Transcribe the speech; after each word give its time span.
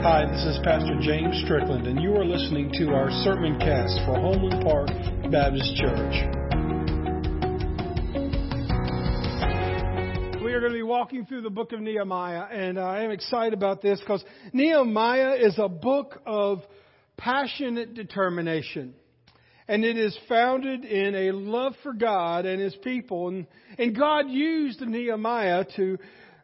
Hi, 0.00 0.24
this 0.30 0.44
is 0.44 0.60
Pastor 0.62 0.96
James 1.00 1.42
Strickland, 1.44 1.88
and 1.88 2.00
you 2.00 2.14
are 2.14 2.24
listening 2.24 2.70
to 2.74 2.90
our 2.90 3.10
sermon 3.24 3.58
cast 3.58 3.98
for 4.06 4.14
Homeland 4.14 4.62
Park 4.62 4.86
Baptist 5.32 5.74
Church. 5.74 6.14
We 10.40 10.52
are 10.52 10.60
going 10.60 10.70
to 10.70 10.78
be 10.78 10.84
walking 10.84 11.26
through 11.26 11.42
the 11.42 11.50
book 11.50 11.72
of 11.72 11.80
Nehemiah, 11.80 12.44
and 12.44 12.78
I 12.78 13.02
am 13.02 13.10
excited 13.10 13.54
about 13.54 13.82
this 13.82 13.98
because 13.98 14.24
Nehemiah 14.52 15.34
is 15.34 15.58
a 15.58 15.68
book 15.68 16.22
of 16.24 16.60
passionate 17.16 17.94
determination. 17.94 18.94
And 19.66 19.84
it 19.84 19.98
is 19.98 20.16
founded 20.28 20.84
in 20.84 21.14
a 21.16 21.32
love 21.32 21.74
for 21.82 21.92
God 21.92 22.46
and 22.46 22.58
His 22.60 22.74
people. 22.76 23.28
And, 23.28 23.46
and 23.76 23.94
God 23.98 24.30
used 24.30 24.80
Nehemiah 24.80 25.64
to 25.76 25.98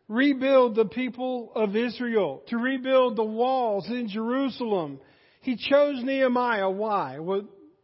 rebuild 0.08 0.74
the 0.74 0.84
people 0.84 1.52
of 1.54 1.76
Israel, 1.76 2.42
to 2.48 2.56
rebuild 2.56 3.16
the 3.16 3.24
walls 3.24 3.86
in 3.88 4.08
Jerusalem. 4.08 5.00
He 5.40 5.56
chose 5.56 6.02
Nehemiah. 6.02 6.70
Why? 6.70 7.18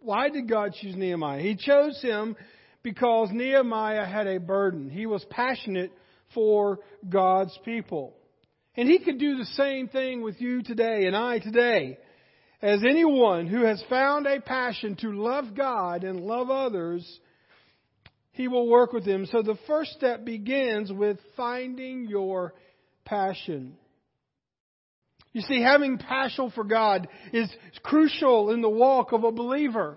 Why 0.01 0.29
did 0.29 0.49
God 0.49 0.75
choose 0.81 0.97
Nehemiah? 0.97 1.41
He 1.41 1.57
chose 1.57 2.01
him 2.03 2.37
because 2.83 3.29
Nehemiah 3.33 4.07
had 4.07 4.27
a 4.27 4.41
burden. 4.41 4.91
He 4.91 5.07
was 5.07 5.25
passionate 5.31 5.93
for 6.35 6.81
God's 7.09 7.59
people. 7.65 8.15
And 8.77 8.89
he 8.89 8.99
could 8.99 9.19
do 9.19 9.37
the 9.37 9.45
same 9.57 9.89
thing 9.89 10.23
with 10.23 10.41
you 10.41 10.63
today 10.63 11.07
and 11.07 11.17
I 11.17 11.39
today. 11.39 11.99
As 12.63 12.81
anyone 12.89 13.47
who 13.47 13.65
has 13.65 13.83
found 13.89 14.27
a 14.27 14.41
passion 14.41 14.97
to 14.97 15.13
love 15.13 15.55
God 15.57 16.05
and 16.05 16.21
love 16.21 16.51
others, 16.51 17.21
he 18.33 18.49
will 18.49 18.69
work 18.69 18.93
with 18.93 19.05
them. 19.05 19.27
So 19.27 19.43
the 19.43 19.59
first 19.67 19.93
step 19.93 20.25
begins 20.25 20.93
with 20.93 21.19
finding 21.37 22.07
your 22.07 22.55
passion. 23.05 23.77
You 25.33 25.43
see, 25.43 25.63
having 25.63 25.99
passion 25.99 26.51
for 26.51 26.65
God 26.65 27.09
is 27.33 27.49
crucial 27.83 28.51
in 28.51 28.63
the 28.63 28.69
walk 28.69 29.13
of 29.13 29.25
a 29.25 29.33
believer. 29.33 29.97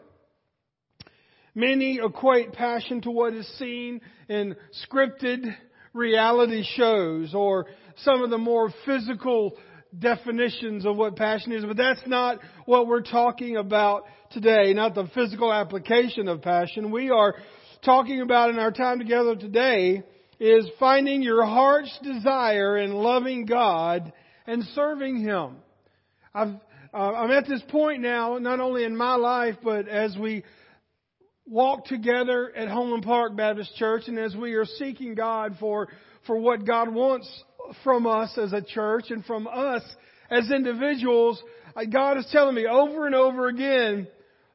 Many 1.56 2.00
equate 2.04 2.54
passion 2.54 3.02
to 3.02 3.12
what 3.12 3.34
is 3.34 3.48
seen 3.58 4.02
in 4.28 4.56
scripted 4.88 5.56
reality 5.94 6.64
shows 6.76 7.34
or 7.36 7.68
some 7.98 8.24
of 8.24 8.32
the 8.32 8.38
more 8.38 8.72
physical 8.86 9.56
definitions 9.98 10.86
of 10.86 10.96
what 10.96 11.16
passion 11.16 11.52
is, 11.52 11.64
but 11.64 11.78
that's 11.78 12.02
not 12.08 12.40
what 12.66 12.88
we're 12.88 13.04
talking 13.04 13.58
about 13.58 14.06
today, 14.32 14.74
not 14.74 14.96
the 14.96 15.08
physical 15.14 15.54
application 15.54 16.28
of 16.28 16.42
passion. 16.42 16.92
We 16.92 17.12
are 17.12 17.36
talking 17.84 18.22
about 18.22 18.50
in 18.50 18.60
our 18.60 18.72
time 18.72 19.00
together 19.00 19.36
today 19.36 20.04
is 20.40 20.68
finding 20.80 21.22
your 21.22 21.46
heart's 21.46 21.98
desire 22.02 22.78
in 22.78 22.94
loving 22.94 23.46
God 23.46 24.14
and 24.48 24.64
serving 24.74 25.18
Him. 25.18 25.58
I've, 26.34 26.56
uh, 26.94 26.98
I'm 26.98 27.32
at 27.32 27.48
this 27.48 27.62
point 27.70 28.02
now, 28.02 28.38
not 28.38 28.60
only 28.60 28.86
in 28.86 28.96
my 28.96 29.16
life, 29.16 29.56
but 29.64 29.88
as 29.88 30.16
we 30.18 30.44
walk 31.46 31.86
together 31.86 32.54
at 32.56 32.70
Homeland 32.70 33.04
Park 33.04 33.36
Baptist 33.36 33.76
Church 33.76 34.04
and 34.08 34.18
as 34.18 34.36
we 34.36 34.54
are 34.54 34.66
seeking 34.66 35.14
God 35.14 35.58
for, 35.60 35.90
for 36.26 36.38
what 36.38 36.66
God 36.66 36.94
wants 36.94 37.30
from 37.84 38.08
us 38.08 38.38
as 38.38 38.54
a 38.54 38.62
church 38.62 39.06
and 39.10 39.26
from 39.26 39.48
us 39.48 39.84
as 40.30 40.50
individuals, 40.52 41.42
God 41.92 42.18
is 42.18 42.28
telling 42.32 42.56
me 42.56 42.66
over 42.66 43.06
and 43.06 43.16
over 43.16 43.48
again, 43.48 44.08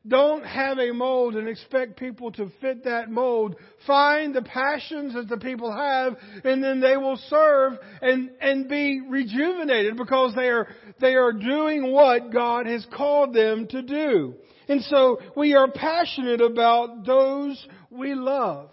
don't 0.09 0.45
have 0.45 0.79
a 0.79 0.93
mold 0.93 1.37
and 1.37 1.49
expect 1.49 1.99
people 1.99 2.33
to 2.33 2.51
fit 2.61 2.85
that 2.85 3.11
mold. 3.11 3.57
Find 3.87 4.35
the 4.35 4.43
passions 4.43 5.15
that 5.15 5.29
the 5.29 5.37
people 5.37 5.73
have 5.73 6.17
and 6.45 6.63
then 6.63 6.81
they 6.81 6.97
will 6.97 7.19
serve 7.29 7.75
and, 8.03 8.31
and 8.41 8.69
be 8.69 9.01
rejuvenated 9.09 9.97
because 9.97 10.35
they 10.35 10.49
are, 10.49 10.69
they 11.01 11.15
are 11.15 11.33
doing 11.33 11.93
what 11.93 12.33
God 12.33 12.67
has 12.67 12.87
called 12.95 13.35
them 13.35 13.67
to 13.69 13.83
do. 13.83 14.35
And 14.69 14.83
so 14.85 15.19
we 15.37 15.55
are 15.55 15.71
passionate 15.71 16.41
about 16.41 17.07
those 17.07 17.67
we 17.91 18.15
love. 18.15 18.71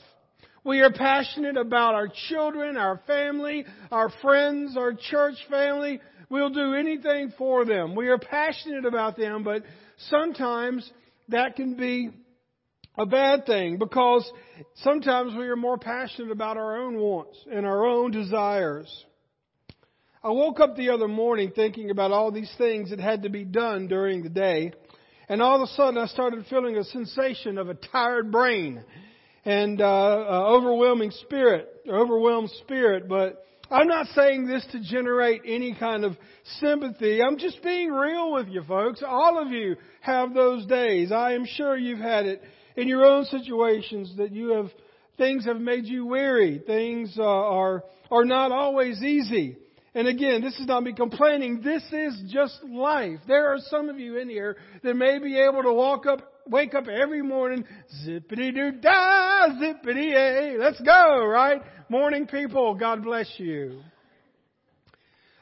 We 0.65 0.81
are 0.81 0.91
passionate 0.91 1.57
about 1.57 1.93
our 1.93 2.09
children, 2.27 2.75
our 2.75 2.99
family, 3.05 3.65
our 3.91 4.09
friends, 4.21 4.75
our 4.75 4.93
church 4.93 5.35
family. 5.49 6.01
We'll 6.29 6.49
do 6.49 6.73
anything 6.73 7.33
for 7.37 7.65
them. 7.65 7.95
We 7.95 8.07
are 8.07 8.17
passionate 8.17 8.83
about 8.83 9.15
them, 9.15 9.43
but 9.43 9.63
sometimes 10.09 10.91
that 11.29 11.55
can 11.55 11.75
be 11.75 12.11
a 12.97 13.05
bad 13.05 13.45
thing 13.45 13.77
because 13.77 14.29
sometimes 14.75 15.35
we 15.35 15.47
are 15.47 15.55
more 15.55 15.77
passionate 15.77 16.31
about 16.31 16.57
our 16.57 16.77
own 16.81 16.97
wants 16.97 17.37
and 17.51 17.65
our 17.65 17.85
own 17.85 18.11
desires. 18.11 19.05
I 20.23 20.29
woke 20.29 20.59
up 20.59 20.75
the 20.75 20.89
other 20.89 21.07
morning 21.07 21.51
thinking 21.55 21.91
about 21.91 22.11
all 22.11 22.31
these 22.31 22.51
things 22.57 22.89
that 22.89 22.99
had 22.99 23.23
to 23.23 23.29
be 23.29 23.43
done 23.43 23.87
during 23.87 24.23
the 24.23 24.29
day, 24.29 24.71
and 25.29 25.41
all 25.41 25.61
of 25.61 25.69
a 25.69 25.73
sudden 25.73 25.97
I 25.97 26.07
started 26.07 26.45
feeling 26.49 26.77
a 26.77 26.83
sensation 26.83 27.57
of 27.57 27.69
a 27.69 27.75
tired 27.75 28.31
brain 28.31 28.83
and 29.43 29.79
uh, 29.79 29.85
uh, 29.85 30.47
overwhelming 30.47 31.11
spirit, 31.11 31.67
overwhelmed 31.87 32.49
spirit. 32.63 33.07
But 33.07 33.45
I'm 33.71 33.87
not 33.87 34.07
saying 34.07 34.47
this 34.47 34.65
to 34.71 34.79
generate 34.79 35.41
any 35.45 35.75
kind 35.75 36.05
of 36.05 36.15
sympathy. 36.59 37.21
I'm 37.21 37.37
just 37.37 37.63
being 37.63 37.91
real 37.91 38.33
with 38.33 38.47
you, 38.47 38.63
folks. 38.63 39.01
All 39.05 39.41
of 39.41 39.51
you 39.51 39.75
have 40.01 40.33
those 40.33 40.65
days. 40.67 41.11
I 41.11 41.33
am 41.33 41.45
sure 41.45 41.77
you've 41.77 41.99
had 41.99 42.25
it 42.25 42.41
in 42.75 42.87
your 42.87 43.03
own 43.05 43.25
situations 43.25 44.13
that 44.17 44.31
you 44.31 44.49
have 44.49 44.69
things 45.17 45.45
have 45.45 45.59
made 45.59 45.85
you 45.85 46.05
weary. 46.05 46.61
Things 46.65 47.15
uh, 47.17 47.23
are 47.23 47.83
are 48.11 48.25
not 48.25 48.51
always 48.51 49.01
easy. 49.01 49.57
And 49.95 50.07
again, 50.09 50.41
this 50.41 50.59
is 50.59 50.67
not 50.67 50.83
me 50.83 50.93
complaining. 50.93 51.61
This 51.63 51.83
is 51.91 52.21
just 52.27 52.61
life. 52.65 53.19
There 53.27 53.53
are 53.53 53.59
some 53.69 53.89
of 53.89 53.97
you 53.97 54.17
in 54.17 54.29
here 54.29 54.57
that 54.83 54.93
may 54.93 55.19
be 55.19 55.39
able 55.39 55.63
to 55.63 55.73
walk 55.73 56.05
up 56.05 56.33
wake 56.47 56.75
up 56.75 56.87
every 56.87 57.21
morning, 57.21 57.65
zippity 58.05 58.53
doo 58.53 58.71
da, 58.79 59.47
zippity 59.49 60.13
a. 60.13 60.57
Let's 60.59 60.79
go, 60.81 61.25
right? 61.25 61.61
Morning 61.87 62.25
people, 62.25 62.73
God 62.73 63.03
bless 63.03 63.31
you. 63.37 63.79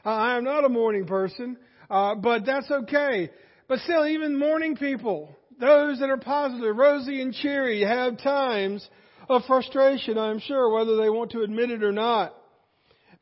Uh, 0.04 0.10
I 0.10 0.36
am 0.36 0.44
not 0.44 0.66
a 0.66 0.68
morning 0.68 1.06
person, 1.06 1.56
uh, 1.88 2.16
but 2.16 2.44
that's 2.44 2.70
okay. 2.70 3.30
But 3.66 3.78
still, 3.78 4.06
even 4.06 4.38
morning 4.38 4.76
people, 4.76 5.34
those 5.58 6.00
that 6.00 6.10
are 6.10 6.18
positive, 6.18 6.76
rosy 6.76 7.22
and 7.22 7.32
cheery, 7.32 7.80
have 7.82 8.18
times 8.18 8.86
of 9.26 9.40
frustration, 9.46 10.18
I'm 10.18 10.38
sure, 10.38 10.68
whether 10.68 10.98
they 10.98 11.08
want 11.08 11.30
to 11.30 11.40
admit 11.40 11.70
it 11.70 11.82
or 11.82 11.92
not. 11.92 12.34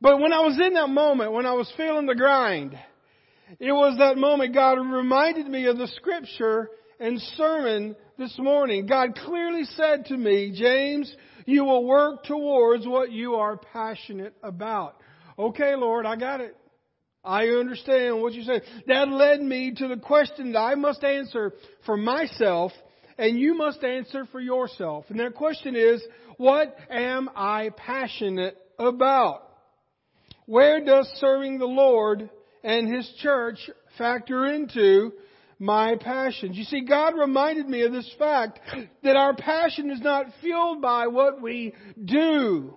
But 0.01 0.19
when 0.19 0.33
I 0.33 0.41
was 0.41 0.59
in 0.61 0.75
that 0.75 0.89
moment, 0.89 1.31
when 1.31 1.47
I 1.47 1.53
was 1.53 1.73
feeling 1.77 2.07
the 2.07 2.17
grind, 2.17 2.77
it 3.61 3.71
was 3.71 3.99
that 3.99 4.17
moment 4.17 4.53
God 4.53 4.81
reminded 4.81 5.47
me 5.47 5.67
of 5.67 5.79
the 5.79 5.87
scripture 5.87 6.71
and 6.99 7.21
sermon 7.37 7.95
this 8.19 8.37
morning, 8.39 8.87
God 8.87 9.17
clearly 9.17 9.65
said 9.77 10.07
to 10.07 10.17
me, 10.17 10.53
James, 10.57 11.15
you 11.47 11.65
will 11.65 11.85
work 11.85 12.25
towards 12.25 12.87
what 12.87 13.13
you 13.13 13.35
are 13.35 13.57
passionate 13.57 14.35
about. 14.43 14.97
Okay, 15.39 15.75
Lord, 15.77 16.07
I 16.07 16.17
got 16.17 16.41
it. 16.41 16.57
I 17.25 17.49
understand 17.49 18.21
what 18.21 18.33
you 18.33 18.43
said. 18.43 18.63
That 18.89 19.09
led 19.09 19.41
me 19.41 19.73
to 19.77 19.89
the 19.89 19.97
question 19.97 20.53
that 20.53 20.59
I 20.59 20.75
must 20.75 21.05
answer 21.05 21.53
for 21.87 21.97
myself 21.97 22.73
and 23.19 23.39
you 23.39 23.55
must 23.55 23.85
answer 23.85 24.25
for 24.33 24.41
yourself. 24.41 25.05
And 25.09 25.21
that 25.21 25.35
question 25.35 25.77
is, 25.77 26.03
what 26.37 26.75
am 26.91 27.31
I 27.37 27.71
passionate 27.77 28.57
about? 28.79 29.49
Where 30.47 30.85
does 30.85 31.07
serving 31.21 31.59
the 31.59 31.67
Lord 31.67 32.29
and 32.65 32.93
His 32.93 33.09
church 33.21 33.59
factor 33.97 34.47
into 34.47 35.13
my 35.63 35.95
passions. 35.95 36.59
You 36.59 36.65
see, 36.65 36.81
God 36.81 37.15
reminded 37.17 37.69
me 37.69 37.83
of 37.83 37.93
this 37.93 38.13
fact 38.19 38.59
that 39.05 39.15
our 39.15 39.35
passion 39.35 39.91
is 39.91 40.01
not 40.01 40.27
fueled 40.41 40.83
by 40.83 41.07
what 41.07 41.41
we 41.41 41.73
do, 42.05 42.75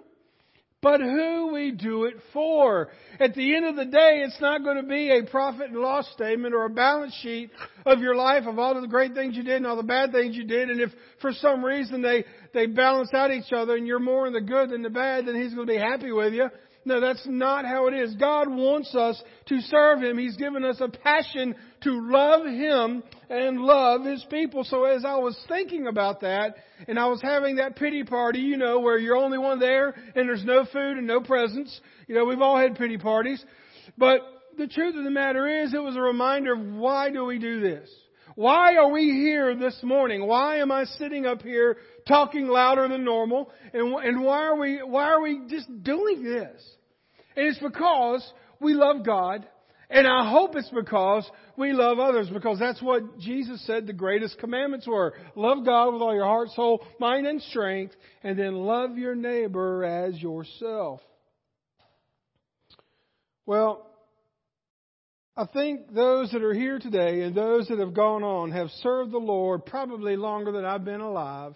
but 0.84 1.02
who 1.02 1.52
we 1.52 1.72
do 1.72 2.04
it 2.04 2.14
for. 2.32 2.90
At 3.20 3.34
the 3.34 3.56
end 3.56 3.66
of 3.66 3.76
the 3.76 3.86
day, 3.86 4.22
it's 4.24 4.40
not 4.40 4.64
going 4.64 4.78
to 4.78 4.88
be 4.88 5.10
a 5.10 5.24
profit 5.24 5.72
and 5.72 5.80
loss 5.80 6.08
statement 6.14 6.54
or 6.54 6.66
a 6.66 6.70
balance 6.70 7.16
sheet 7.24 7.50
of 7.88 8.02
your 8.02 8.16
life 8.16 8.44
of 8.46 8.60
all 8.60 8.80
the 8.80 8.88
great 8.88 9.16
things 9.16 9.36
you 9.36 9.42
did 9.42 9.56
and 9.56 9.66
all 9.66 9.78
the 9.78 9.82
bad 9.82 10.12
things 10.12 10.36
you 10.36 10.44
did. 10.44 10.70
And 10.70 10.80
if 10.80 10.92
for 11.22 11.32
some 11.34 11.66
reason 11.66 12.04
they, 12.04 12.24
they 12.54 12.68
balance 12.68 13.12
out 13.16 13.32
each 13.32 13.52
other 13.52 13.76
and 13.76 13.88
you're 13.88 13.98
more 13.98 14.28
in 14.28 14.34
the 14.34 14.42
good 14.42 14.70
than 14.70 14.84
the 14.84 14.92
bad, 14.92 15.26
then 15.26 15.34
He's 15.34 15.56
going 15.56 15.66
to 15.66 15.74
be 15.74 15.80
happy 15.80 16.12
with 16.12 16.34
you. 16.34 16.52
No, 16.88 17.02
that's 17.02 17.26
not 17.26 17.66
how 17.66 17.88
it 17.88 17.96
is. 17.96 18.14
God 18.16 18.48
wants 18.48 18.94
us 18.94 19.22
to 19.48 19.60
serve 19.62 20.04
Him. 20.04 20.20
He's 20.20 20.38
given 20.38 20.64
us 20.64 20.78
a 20.80 20.88
passion 20.88 21.56
to 21.82 22.12
love 22.12 22.46
Him 22.46 23.02
and 23.28 23.60
love 23.60 24.06
His 24.06 24.24
people. 24.30 24.64
So 24.64 24.86
as 24.86 25.04
I 25.04 25.16
was 25.16 25.38
thinking 25.48 25.88
about 25.88 26.22
that, 26.22 26.56
and 26.88 27.00
I 27.00 27.08
was 27.08 27.22
having 27.24 27.56
that 27.56 27.76
pity 27.76 28.04
party, 28.04 28.40
you 28.40 28.58
know, 28.58 28.80
where 28.80 29.00
you're 29.00 29.18
only 29.18 29.40
one 29.40 29.60
there, 29.60 29.96
and 30.16 30.30
there's 30.30 30.46
no 30.46 30.64
food 30.66 30.98
and 30.98 31.08
no 31.08 31.22
presents. 31.22 31.82
You 32.08 32.14
know, 32.14 32.26
we've 32.26 32.42
all 32.42 32.58
had 32.58 32.76
pity 32.76 33.00
parties. 33.00 33.44
But 33.98 34.20
the 34.56 34.68
truth 34.68 34.96
of 34.96 35.04
the 35.04 35.12
matter 35.12 35.64
is, 35.64 35.74
it 35.74 35.82
was 35.82 35.96
a 35.96 36.02
reminder 36.02 36.54
of 36.54 36.60
why 36.60 37.10
do 37.10 37.26
we 37.26 37.40
do 37.40 37.62
this? 37.62 37.90
Why 38.36 38.76
are 38.76 38.90
we 38.92 39.04
here 39.04 39.56
this 39.56 39.80
morning? 39.82 40.28
Why 40.28 40.58
am 40.58 40.72
I 40.72 40.84
sitting 40.84 41.26
up 41.26 41.42
here 41.42 41.78
talking 42.08 42.48
louder 42.48 42.88
than 42.88 43.04
normal? 43.06 43.50
And, 43.74 43.94
and 43.96 44.24
why 44.24 44.42
are 44.42 44.58
we, 44.58 44.78
why 44.84 45.06
are 45.06 45.22
we 45.22 45.48
just 45.50 45.68
doing 45.84 46.22
this? 46.24 46.62
And 47.38 47.48
it's 47.48 47.60
because 47.60 48.30
we 48.60 48.74
love 48.74 49.06
God 49.06 49.48
And 49.90 50.08
I 50.08 50.30
hope 50.30 50.56
it's 50.56 50.70
because 50.70 51.30
we 51.58 51.72
love 51.72 52.00
others, 52.00 52.30
because 52.30 52.60
that's 52.60 52.82
what 52.82 53.20
Jesus 53.20 53.66
said 53.66 53.86
the 53.86 53.94
greatest 53.94 54.40
commandments 54.40 54.88
were. 54.88 55.14
Love 55.36 55.64
God 55.64 55.94
with 55.94 56.02
all 56.02 56.14
your 56.14 56.26
heart, 56.26 56.50
soul, 56.50 56.84
mind, 57.00 57.28
and 57.28 57.42
strength, 57.44 57.96
and 58.24 58.38
then 58.38 58.56
love 58.56 58.98
your 58.98 59.16
neighbor 59.16 59.84
as 59.84 60.20
yourself. 60.22 61.02
Well, 63.46 63.88
I 65.38 65.46
think 65.46 65.94
those 65.94 66.32
that 66.32 66.42
are 66.44 66.54
here 66.54 66.80
today 66.80 67.24
and 67.24 67.36
those 67.36 67.68
that 67.68 67.80
have 67.80 67.94
gone 67.94 68.24
on 68.24 68.52
have 68.52 68.70
served 68.82 69.12
the 69.12 69.18
Lord 69.18 69.66
probably 69.66 70.16
longer 70.16 70.54
than 70.54 70.64
I've 70.64 70.86
been 70.86 71.02
alive. 71.02 71.56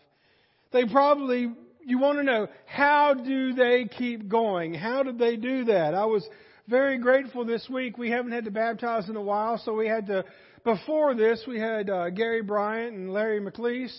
They 0.73 0.83
probably, 0.85 1.53
you 1.85 1.97
want 1.97 2.17
to 2.17 2.23
know, 2.23 2.49
how 2.65 3.13
do 3.13 3.53
they 3.53 3.85
keep 3.85 4.27
going? 4.27 4.73
How 4.73 5.03
did 5.03 5.17
they 5.17 5.37
do 5.37 5.63
that? 5.65 5.93
I 5.93 6.03
was 6.05 6.27
very 6.67 6.97
grateful 6.97 7.45
this 7.45 7.69
week. 7.69 7.97
We 7.97 8.09
haven't 8.09 8.33
had 8.33 8.43
to 8.45 8.51
baptize 8.51 9.07
in 9.07 9.15
a 9.15 9.21
while, 9.21 9.57
so 9.63 9.73
we 9.73 9.87
had 9.87 10.07
to, 10.07 10.25
before 10.65 11.15
this, 11.15 11.45
we 11.47 11.57
had 11.57 11.89
uh, 11.89 12.09
Gary 12.09 12.41
Bryant 12.41 12.93
and 12.93 13.13
Larry 13.13 13.39
McLeese. 13.39 13.97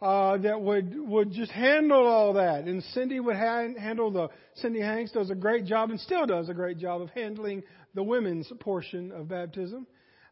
Uh, 0.00 0.36
that 0.38 0.60
would 0.60 0.96
would 0.96 1.32
just 1.32 1.50
handle 1.50 2.06
all 2.06 2.34
that, 2.34 2.66
and 2.66 2.84
Cindy 2.94 3.18
would 3.18 3.34
ha- 3.34 3.66
handle 3.76 4.12
the. 4.12 4.28
Cindy 4.54 4.80
Hanks 4.80 5.10
does 5.10 5.28
a 5.30 5.34
great 5.34 5.64
job, 5.64 5.90
and 5.90 5.98
still 5.98 6.24
does 6.24 6.48
a 6.48 6.54
great 6.54 6.78
job 6.78 7.02
of 7.02 7.10
handling 7.10 7.64
the 7.94 8.02
women's 8.02 8.50
portion 8.60 9.12
of 9.12 9.28
baptism. 9.28 9.86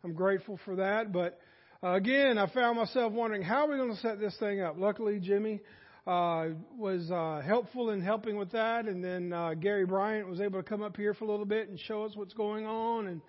I'm 0.04 0.14
grateful 0.14 0.58
for 0.64 0.76
that, 0.76 1.12
but 1.12 1.38
uh, 1.82 1.94
again, 1.94 2.38
I 2.38 2.46
found 2.52 2.78
myself 2.78 3.12
wondering 3.12 3.42
how 3.42 3.66
are 3.66 3.70
we 3.70 3.76
going 3.76 3.94
to 3.94 4.00
set 4.00 4.18
this 4.18 4.36
thing 4.38 4.60
up. 4.60 4.76
Luckily, 4.78 5.20
Jimmy 5.20 5.60
uh, 6.06 6.48
was 6.78 7.10
uh, 7.10 7.42
helpful 7.44 7.90
in 7.90 8.00
helping 8.00 8.36
with 8.36 8.52
that, 8.52 8.86
and 8.86 9.02
then 9.02 9.32
uh, 9.32 9.54
Gary 9.54 9.84
Bryant 9.84 10.28
was 10.28 10.40
able 10.40 10.62
to 10.62 10.68
come 10.68 10.82
up 10.82 10.96
here 10.96 11.14
for 11.14 11.24
a 11.24 11.28
little 11.28 11.44
bit 11.44 11.68
and 11.68 11.78
show 11.80 12.04
us 12.04 12.12
what's 12.14 12.34
going 12.34 12.64
on. 12.64 13.08
And 13.08 13.20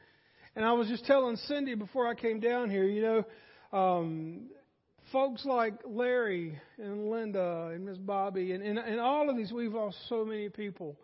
and 0.55 0.65
I 0.65 0.73
was 0.73 0.87
just 0.87 1.05
telling 1.05 1.35
Cindy 1.35 1.75
before 1.75 2.07
I 2.07 2.15
came 2.15 2.39
down 2.39 2.69
here, 2.69 2.85
you 2.85 3.01
know, 3.01 3.77
um, 3.77 4.47
folks 5.11 5.45
like 5.45 5.73
Larry 5.85 6.59
and 6.77 7.09
Linda 7.09 7.71
and 7.73 7.85
Miss 7.85 7.97
Bobby 7.97 8.53
and, 8.53 8.63
and 8.63 8.77
and 8.77 8.99
all 8.99 9.29
of 9.29 9.37
these, 9.37 9.51
we've 9.51 9.73
lost 9.73 9.97
so 10.07 10.23
many 10.23 10.49
people, 10.49 10.97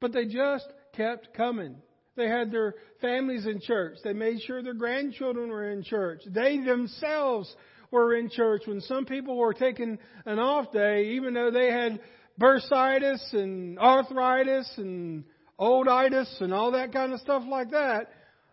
but 0.00 0.12
they 0.12 0.26
just 0.26 0.66
kept 0.94 1.34
coming. 1.34 1.76
They 2.16 2.28
had 2.28 2.50
their 2.50 2.74
families 3.00 3.46
in 3.46 3.60
church. 3.60 3.98
They 4.02 4.12
made 4.12 4.40
sure 4.42 4.62
their 4.62 4.74
grandchildren 4.74 5.48
were 5.50 5.70
in 5.70 5.82
church. 5.82 6.22
They 6.26 6.58
themselves 6.58 7.54
were 7.90 8.16
in 8.16 8.30
church, 8.30 8.62
when 8.66 8.80
some 8.80 9.04
people 9.04 9.36
were 9.36 9.54
taking 9.54 9.98
an 10.24 10.38
off 10.38 10.72
day, 10.72 11.10
even 11.10 11.34
though 11.34 11.50
they 11.50 11.70
had 11.70 12.00
bursitis 12.40 13.32
and 13.32 13.78
arthritis 13.78 14.70
and 14.76 15.24
olditis 15.58 16.40
and 16.40 16.52
all 16.52 16.72
that 16.72 16.92
kind 16.92 17.12
of 17.12 17.20
stuff 17.20 17.42
like 17.48 17.70
that, 17.70 18.10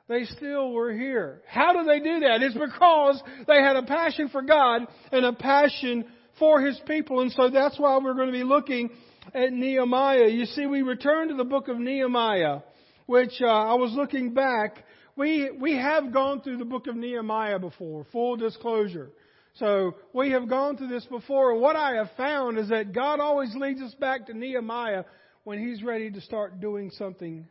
they 0.07 0.25
still 0.25 0.71
were 0.71 0.93
here. 0.93 1.41
How 1.47 1.73
do 1.73 1.83
they 1.85 1.99
do 1.99 2.19
that? 2.21 2.41
It's 2.41 2.53
because 2.53 3.21
they 3.47 3.61
had 3.61 3.75
a 3.75 3.83
passion 3.83 4.29
for 4.29 4.41
God 4.41 4.83
and 5.11 5.25
a 5.25 5.33
passion 5.33 6.05
for 6.39 6.61
His 6.61 6.79
people. 6.87 7.21
And 7.21 7.31
so 7.31 7.49
that's 7.49 7.79
why 7.79 7.97
we're 7.97 8.13
going 8.13 8.27
to 8.27 8.33
be 8.33 8.43
looking 8.43 8.89
at 9.33 9.51
Nehemiah. 9.51 10.27
You 10.27 10.45
see, 10.45 10.65
we 10.65 10.81
return 10.81 11.29
to 11.29 11.35
the 11.35 11.45
book 11.45 11.69
of 11.69 11.77
Nehemiah, 11.79 12.59
which 13.05 13.41
uh, 13.41 13.47
I 13.47 13.73
was 13.75 13.91
looking 13.93 14.33
back. 14.33 14.83
We, 15.15 15.51
we 15.51 15.73
have 15.75 16.11
gone 16.11 16.41
through 16.41 16.57
the 16.57 16.65
book 16.65 16.87
of 16.87 16.95
Nehemiah 16.95 17.59
before, 17.59 18.05
full 18.11 18.35
disclosure. 18.35 19.11
So 19.55 19.95
we 20.13 20.31
have 20.31 20.49
gone 20.49 20.77
through 20.77 20.87
this 20.87 21.05
before, 21.05 21.51
and 21.51 21.61
what 21.61 21.75
I 21.75 21.95
have 21.95 22.09
found 22.17 22.57
is 22.57 22.69
that 22.69 22.93
God 22.93 23.19
always 23.19 23.53
leads 23.55 23.81
us 23.81 23.93
back 23.95 24.25
to 24.27 24.33
Nehemiah 24.33 25.03
when 25.43 25.59
He's 25.59 25.83
ready 25.83 26.09
to 26.09 26.21
start 26.21 26.59
doing 26.59 26.89
something 26.91 27.47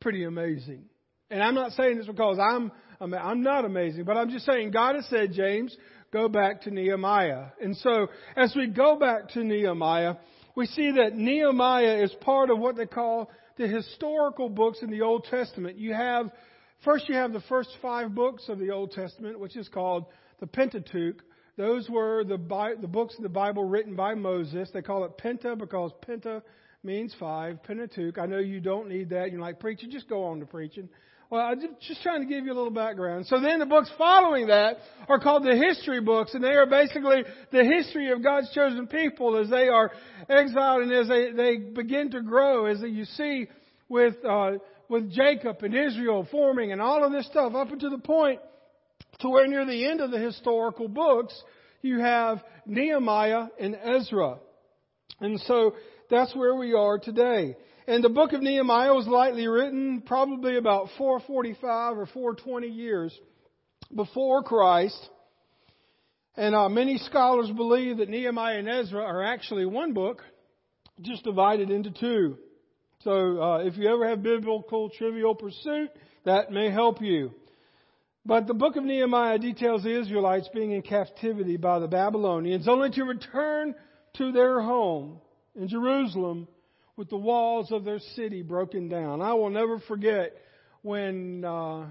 pretty 0.00 0.24
amazing. 0.24 0.84
And 1.30 1.42
I'm 1.42 1.54
not 1.54 1.72
saying 1.72 1.96
this 1.96 2.06
because 2.06 2.38
I'm 2.38 2.70
I'm 3.00 3.42
not 3.42 3.64
amazing, 3.64 4.04
but 4.04 4.18
I'm 4.18 4.28
just 4.28 4.44
saying 4.44 4.72
God 4.72 4.96
has 4.96 5.06
said, 5.06 5.32
James, 5.32 5.74
go 6.12 6.28
back 6.28 6.62
to 6.62 6.70
Nehemiah. 6.70 7.46
And 7.62 7.74
so 7.78 8.08
as 8.36 8.52
we 8.54 8.66
go 8.66 8.96
back 8.96 9.30
to 9.30 9.42
Nehemiah, 9.42 10.16
we 10.54 10.66
see 10.66 10.92
that 10.92 11.14
Nehemiah 11.14 12.02
is 12.02 12.12
part 12.20 12.50
of 12.50 12.58
what 12.58 12.76
they 12.76 12.84
call 12.84 13.30
the 13.60 13.68
historical 13.68 14.48
books 14.48 14.78
in 14.82 14.90
the 14.90 15.02
Old 15.02 15.24
Testament. 15.24 15.76
You 15.76 15.92
have 15.92 16.32
first 16.84 17.08
you 17.08 17.14
have 17.14 17.32
the 17.32 17.42
first 17.42 17.70
five 17.82 18.14
books 18.14 18.48
of 18.48 18.58
the 18.58 18.70
Old 18.70 18.92
Testament, 18.92 19.38
which 19.38 19.56
is 19.56 19.68
called 19.68 20.06
the 20.40 20.46
Pentateuch, 20.46 21.22
those 21.60 21.90
were 21.90 22.24
the, 22.24 22.38
the 22.80 22.88
books 22.88 23.14
of 23.18 23.22
the 23.22 23.28
Bible 23.28 23.64
written 23.64 23.94
by 23.94 24.14
Moses. 24.14 24.70
They 24.72 24.80
call 24.80 25.04
it 25.04 25.18
Penta 25.18 25.58
because 25.58 25.92
Penta 26.08 26.40
means 26.82 27.14
five. 27.20 27.62
Pentateuch. 27.62 28.16
I 28.16 28.24
know 28.24 28.38
you 28.38 28.60
don't 28.60 28.88
need 28.88 29.10
that. 29.10 29.30
You're 29.30 29.42
like, 29.42 29.60
preacher, 29.60 29.86
just 29.90 30.08
go 30.08 30.24
on 30.24 30.40
to 30.40 30.46
preaching. 30.46 30.88
Well, 31.30 31.42
I'm 31.42 31.60
just 31.86 32.02
trying 32.02 32.22
to 32.22 32.26
give 32.26 32.44
you 32.44 32.52
a 32.52 32.58
little 32.58 32.72
background. 32.72 33.26
So 33.26 33.40
then 33.40 33.60
the 33.60 33.66
books 33.66 33.88
following 33.96 34.48
that 34.48 34.78
are 35.08 35.20
called 35.20 35.44
the 35.44 35.54
history 35.54 36.00
books, 36.00 36.34
and 36.34 36.42
they 36.42 36.48
are 36.48 36.66
basically 36.66 37.22
the 37.52 37.64
history 37.64 38.10
of 38.10 38.20
God's 38.20 38.50
chosen 38.52 38.88
people 38.88 39.36
as 39.36 39.48
they 39.48 39.68
are 39.68 39.92
exiled 40.28 40.82
and 40.82 40.92
as 40.92 41.06
they, 41.06 41.30
they 41.30 41.56
begin 41.56 42.10
to 42.10 42.20
grow, 42.20 42.66
as 42.66 42.80
you 42.82 43.04
see 43.04 43.46
with, 43.88 44.16
uh, 44.28 44.54
with 44.88 45.12
Jacob 45.12 45.62
and 45.62 45.72
Israel 45.72 46.26
forming 46.32 46.72
and 46.72 46.80
all 46.80 47.04
of 47.04 47.12
this 47.12 47.26
stuff 47.26 47.54
up 47.54 47.70
until 47.70 47.90
the 47.90 47.98
point 47.98 48.40
to 49.20 49.28
where 49.28 49.46
near 49.46 49.64
the 49.64 49.86
end 49.86 50.00
of 50.00 50.10
the 50.10 50.18
historical 50.18 50.88
books, 50.88 51.40
you 51.80 52.00
have 52.00 52.42
Nehemiah 52.66 53.46
and 53.60 53.76
Ezra. 53.76 54.38
And 55.20 55.38
so 55.42 55.74
that's 56.10 56.34
where 56.34 56.56
we 56.56 56.74
are 56.74 56.98
today. 56.98 57.54
And 57.90 58.04
the 58.04 58.08
book 58.08 58.32
of 58.32 58.40
Nehemiah 58.40 58.94
was 58.94 59.08
likely 59.08 59.48
written 59.48 60.02
probably 60.06 60.56
about 60.56 60.90
445 60.96 61.98
or 61.98 62.06
420 62.06 62.68
years 62.68 63.12
before 63.92 64.44
Christ. 64.44 64.96
And 66.36 66.54
uh, 66.54 66.68
many 66.68 66.98
scholars 66.98 67.50
believe 67.50 67.96
that 67.96 68.08
Nehemiah 68.08 68.58
and 68.58 68.68
Ezra 68.68 69.02
are 69.02 69.24
actually 69.24 69.66
one 69.66 69.92
book, 69.92 70.22
just 71.00 71.24
divided 71.24 71.72
into 71.72 71.90
two. 71.90 72.38
So 73.00 73.42
uh, 73.42 73.58
if 73.64 73.76
you 73.76 73.92
ever 73.92 74.08
have 74.08 74.22
biblical 74.22 74.90
trivial 74.90 75.34
pursuit, 75.34 75.90
that 76.24 76.52
may 76.52 76.70
help 76.70 77.02
you. 77.02 77.32
But 78.24 78.46
the 78.46 78.54
book 78.54 78.76
of 78.76 78.84
Nehemiah 78.84 79.40
details 79.40 79.82
the 79.82 80.00
Israelites 80.00 80.48
being 80.54 80.70
in 80.70 80.82
captivity 80.82 81.56
by 81.56 81.80
the 81.80 81.88
Babylonians, 81.88 82.68
only 82.68 82.90
to 82.90 83.02
return 83.02 83.74
to 84.18 84.30
their 84.30 84.60
home 84.60 85.20
in 85.56 85.66
Jerusalem 85.66 86.46
with 86.96 87.08
the 87.10 87.16
walls 87.16 87.72
of 87.72 87.84
their 87.84 87.98
city 88.14 88.42
broken 88.42 88.88
down. 88.88 89.20
I 89.20 89.34
will 89.34 89.50
never 89.50 89.78
forget 89.80 90.34
when, 90.82 91.44
uh, 91.44 91.86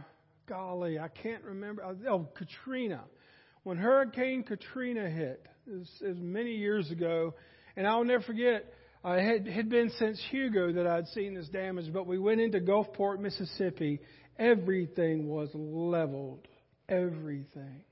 golly, 0.48 1.00
I 1.00 1.08
can't 1.08 1.44
remember, 1.44 1.84
oh, 2.10 2.28
Katrina. 2.36 3.04
When 3.64 3.78
Hurricane 3.78 4.44
Katrina 4.44 5.10
hit, 5.10 5.46
it 5.68 5.78
was, 5.78 6.02
many 6.02 6.56
years 6.56 6.90
ago, 6.92 7.36
and 7.76 7.86
I'll 7.88 8.04
never 8.04 8.24
forget, 8.24 8.74
uh, 9.06 9.12
it 9.12 9.24
had, 9.24 9.48
had 9.48 9.70
been 9.70 9.92
since 10.00 10.22
Hugo 10.32 10.74
that 10.74 10.88
I'd 10.88 11.08
seen 11.08 11.34
this 11.34 11.50
damage, 11.50 11.92
but 11.94 12.08
we 12.08 12.18
went 12.18 12.42
into 12.42 12.60
Gulfport, 12.60 13.20
Mississippi, 13.20 14.00
Everything 14.40 15.28
was 15.28 15.50
leveled. 15.54 16.48
Everything. 16.88 17.84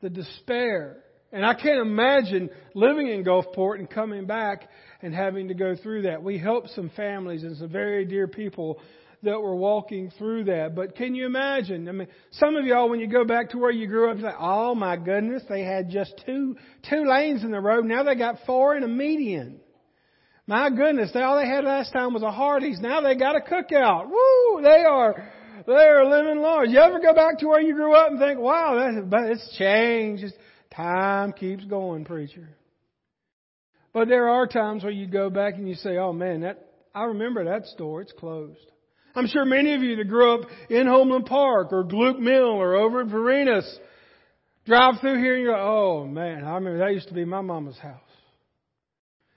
The 0.00 0.08
despair. 0.08 1.02
And 1.34 1.44
I 1.44 1.52
can't 1.52 1.80
imagine 1.80 2.48
living 2.74 3.08
in 3.08 3.24
Gulfport 3.24 3.80
and 3.80 3.90
coming 3.90 4.24
back 4.24 4.68
and 5.02 5.12
having 5.12 5.48
to 5.48 5.54
go 5.54 5.74
through 5.74 6.02
that. 6.02 6.22
We 6.22 6.38
helped 6.38 6.70
some 6.70 6.92
families 6.94 7.42
and 7.42 7.56
some 7.56 7.70
very 7.70 8.04
dear 8.04 8.28
people 8.28 8.80
that 9.24 9.40
were 9.40 9.56
walking 9.56 10.12
through 10.16 10.44
that. 10.44 10.76
But 10.76 10.94
can 10.94 11.16
you 11.16 11.26
imagine? 11.26 11.88
I 11.88 11.92
mean, 11.92 12.06
some 12.30 12.54
of 12.54 12.66
y'all, 12.66 12.88
when 12.88 13.00
you 13.00 13.08
go 13.08 13.24
back 13.24 13.50
to 13.50 13.58
where 13.58 13.72
you 13.72 13.88
grew 13.88 14.12
up, 14.12 14.20
like, 14.20 14.36
oh 14.38 14.76
my 14.76 14.96
goodness, 14.96 15.42
they 15.48 15.62
had 15.62 15.90
just 15.90 16.22
two, 16.24 16.54
two 16.88 17.04
lanes 17.04 17.42
in 17.42 17.50
the 17.50 17.60
road. 17.60 17.84
Now 17.84 18.04
they 18.04 18.14
got 18.14 18.36
four 18.46 18.76
and 18.76 18.84
a 18.84 18.88
median. 18.88 19.58
My 20.46 20.70
goodness, 20.70 21.10
they, 21.12 21.20
all 21.20 21.36
they 21.36 21.48
had 21.48 21.64
last 21.64 21.92
time 21.92 22.14
was 22.14 22.22
a 22.22 22.30
Hardee's. 22.30 22.78
Now 22.78 23.00
they 23.00 23.16
got 23.16 23.34
a 23.34 23.40
Cook 23.40 23.72
Out. 23.72 24.08
Woo! 24.08 24.62
They 24.62 24.84
are, 24.84 25.32
they 25.66 25.72
are 25.72 26.08
living 26.08 26.40
large. 26.40 26.68
You 26.68 26.78
ever 26.78 27.00
go 27.00 27.12
back 27.12 27.40
to 27.40 27.48
where 27.48 27.60
you 27.60 27.74
grew 27.74 27.96
up 27.96 28.10
and 28.10 28.20
think, 28.20 28.38
wow, 28.38 28.76
that, 28.76 29.10
but 29.10 29.24
it's 29.24 29.56
changed. 29.58 30.22
It's, 30.22 30.34
time 30.76 31.32
keeps 31.32 31.64
going, 31.64 32.04
preacher. 32.04 32.48
But 33.92 34.08
there 34.08 34.28
are 34.28 34.46
times 34.46 34.82
where 34.82 34.92
you 34.92 35.06
go 35.06 35.30
back 35.30 35.54
and 35.54 35.68
you 35.68 35.74
say, 35.76 35.96
oh 35.96 36.12
man, 36.12 36.40
that, 36.40 36.66
I 36.94 37.04
remember 37.04 37.44
that 37.44 37.66
store. 37.66 38.00
It's 38.02 38.12
closed. 38.12 38.58
I'm 39.14 39.28
sure 39.28 39.44
many 39.44 39.74
of 39.74 39.82
you 39.82 39.96
that 39.96 40.08
grew 40.08 40.34
up 40.34 40.48
in 40.68 40.88
Homeland 40.88 41.26
Park 41.26 41.72
or 41.72 41.84
Gluck 41.84 42.18
Mill 42.18 42.42
or 42.42 42.74
over 42.74 43.02
at 43.02 43.06
Varennes 43.06 43.68
drive 44.66 44.94
through 45.00 45.18
here 45.18 45.34
and 45.34 45.44
you 45.44 45.50
go, 45.50 45.56
oh 45.56 46.06
man, 46.06 46.44
I 46.44 46.54
remember 46.54 46.78
that 46.78 46.94
used 46.94 47.08
to 47.08 47.14
be 47.14 47.24
my 47.24 47.40
mama's 47.40 47.78
house. 47.78 48.00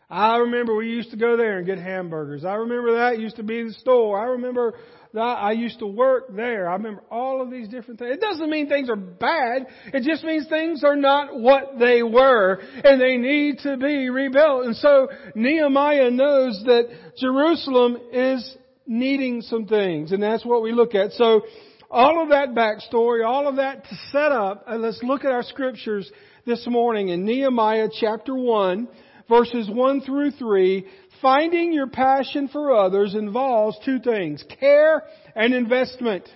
I 0.09 0.37
remember 0.37 0.75
we 0.75 0.89
used 0.89 1.11
to 1.11 1.17
go 1.17 1.35
there 1.35 1.57
and 1.57 1.65
get 1.65 1.79
hamburgers. 1.79 2.45
I 2.45 2.53
remember 2.55 2.95
that 2.95 3.19
used 3.19 3.35
to 3.37 3.43
be 3.43 3.63
the 3.63 3.73
store. 3.73 4.19
I 4.19 4.31
remember 4.31 4.75
that 5.13 5.19
I 5.19 5.51
used 5.51 5.79
to 5.79 5.87
work 5.87 6.33
there. 6.33 6.69
I 6.69 6.73
remember 6.73 7.03
all 7.11 7.41
of 7.41 7.51
these 7.51 7.67
different 7.67 7.99
things. 7.99 8.15
It 8.15 8.21
doesn't 8.21 8.49
mean 8.49 8.69
things 8.69 8.89
are 8.89 8.95
bad. 8.95 9.67
It 9.93 10.03
just 10.03 10.23
means 10.23 10.47
things 10.47 10.83
are 10.83 10.95
not 10.95 11.37
what 11.37 11.77
they 11.79 12.03
were 12.03 12.61
and 12.83 13.01
they 13.01 13.17
need 13.17 13.59
to 13.59 13.75
be 13.75 14.09
rebuilt. 14.09 14.65
And 14.65 14.75
so 14.77 15.09
Nehemiah 15.35 16.11
knows 16.11 16.61
that 16.65 16.89
Jerusalem 17.17 17.97
is 18.13 18.57
needing 18.87 19.41
some 19.41 19.65
things, 19.65 20.11
and 20.11 20.23
that's 20.23 20.45
what 20.45 20.63
we 20.63 20.71
look 20.71 20.95
at. 20.95 21.11
So, 21.11 21.41
all 21.89 22.21
of 22.21 22.29
that 22.29 22.49
backstory, 22.49 23.25
all 23.25 23.47
of 23.47 23.57
that 23.57 23.83
to 23.85 23.95
set 24.11 24.31
up, 24.31 24.65
and 24.67 24.83
uh, 24.83 24.87
let's 24.87 25.01
look 25.03 25.23
at 25.23 25.31
our 25.31 25.43
scriptures 25.43 26.09
this 26.45 26.65
morning 26.67 27.09
in 27.09 27.25
Nehemiah 27.25 27.87
chapter 27.99 28.35
1, 28.35 28.87
verses 29.27 29.69
1 29.69 30.01
through 30.01 30.31
3. 30.31 30.85
Finding 31.21 31.73
your 31.73 31.87
passion 31.87 32.47
for 32.47 32.71
others 32.71 33.15
involves 33.15 33.77
two 33.83 33.99
things, 33.99 34.43
care 34.59 35.03
and 35.35 35.53
investment. 35.53 36.27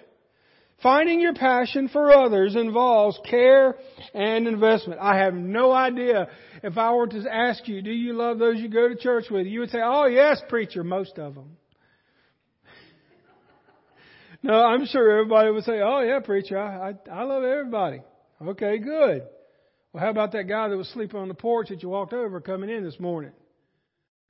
Finding 0.81 1.21
your 1.21 1.36
passion 1.36 1.89
for 1.89 2.12
others 2.12 2.55
involves 2.55 3.19
care 3.29 3.75
and 4.15 4.48
investment. 4.48 5.00
I 5.00 5.17
have 5.17 5.36
no 5.36 5.71
idea 5.71 6.27
if 6.63 6.77
I 6.77 6.91
were 6.93 7.05
to 7.07 7.24
ask 7.31 7.67
you, 7.67 7.83
do 7.83 7.91
you 7.91 8.13
love 8.13 8.39
those 8.39 8.57
you 8.57 8.67
go 8.67 8.89
to 8.89 8.95
church 8.95 9.25
with? 9.29 9.45
You 9.45 9.60
would 9.60 9.69
say, 9.69 9.79
oh 9.83 10.05
yes, 10.05 10.41
preacher, 10.50 10.83
most 10.83 11.19
of 11.19 11.36
them. 11.36 11.57
no, 14.41 14.53
I'm 14.53 14.88
sure 14.88 15.19
everybody 15.19 15.51
would 15.51 15.65
say, 15.65 15.81
oh 15.81 16.01
yeah, 16.01 16.19
preacher, 16.19 16.57
I, 16.57 16.89
I, 16.89 16.93
I 17.12 17.24
love 17.24 17.43
everybody. 17.43 18.01
Okay, 18.41 18.79
good. 18.79 19.27
Well, 19.93 20.03
how 20.03 20.10
about 20.10 20.31
that 20.31 20.48
guy 20.48 20.69
that 20.69 20.77
was 20.77 20.88
sleeping 20.89 21.19
on 21.19 21.27
the 21.27 21.33
porch 21.33 21.69
that 21.69 21.83
you 21.83 21.89
walked 21.89 22.13
over 22.13 22.39
coming 22.39 22.69
in 22.69 22.83
this 22.83 23.00
morning? 23.00 23.31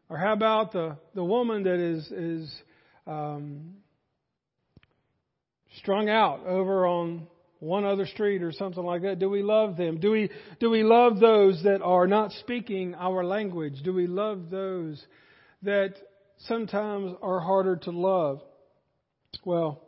Or 0.10 0.18
how 0.18 0.34
about 0.34 0.72
the, 0.72 0.98
the 1.13 1.24
woman 1.24 1.63
that 1.63 1.80
is, 1.80 2.12
is, 2.12 2.62
um, 3.06 3.75
strung 5.77 6.10
out 6.10 6.46
over 6.46 6.86
on 6.88 7.27
one 7.60 7.86
other 7.86 8.08
street 8.08 8.41
or 8.41 8.51
something 8.51 8.84
like 8.84 9.03
that? 9.03 9.20
Do 9.20 9.30
we 9.30 9.44
love 9.44 9.77
them? 9.77 10.00
Do 10.00 10.12
we, 10.12 10.30
do 10.60 10.70
we 10.70 10.84
love 10.84 11.20
those 11.20 11.62
that 11.63 11.82
are 11.84 12.08
not 12.08 12.32
speaking 12.34 12.96
our 12.96 13.24
language? 13.24 13.82
Do 13.84 13.94
we 13.94 14.08
love 14.08 14.50
those 14.50 15.03
that 15.62 15.94
sometimes 16.48 17.13
are 17.22 17.39
harder 17.39 17.75
to 17.77 17.91
love? 17.91 18.41
Well, 19.46 19.82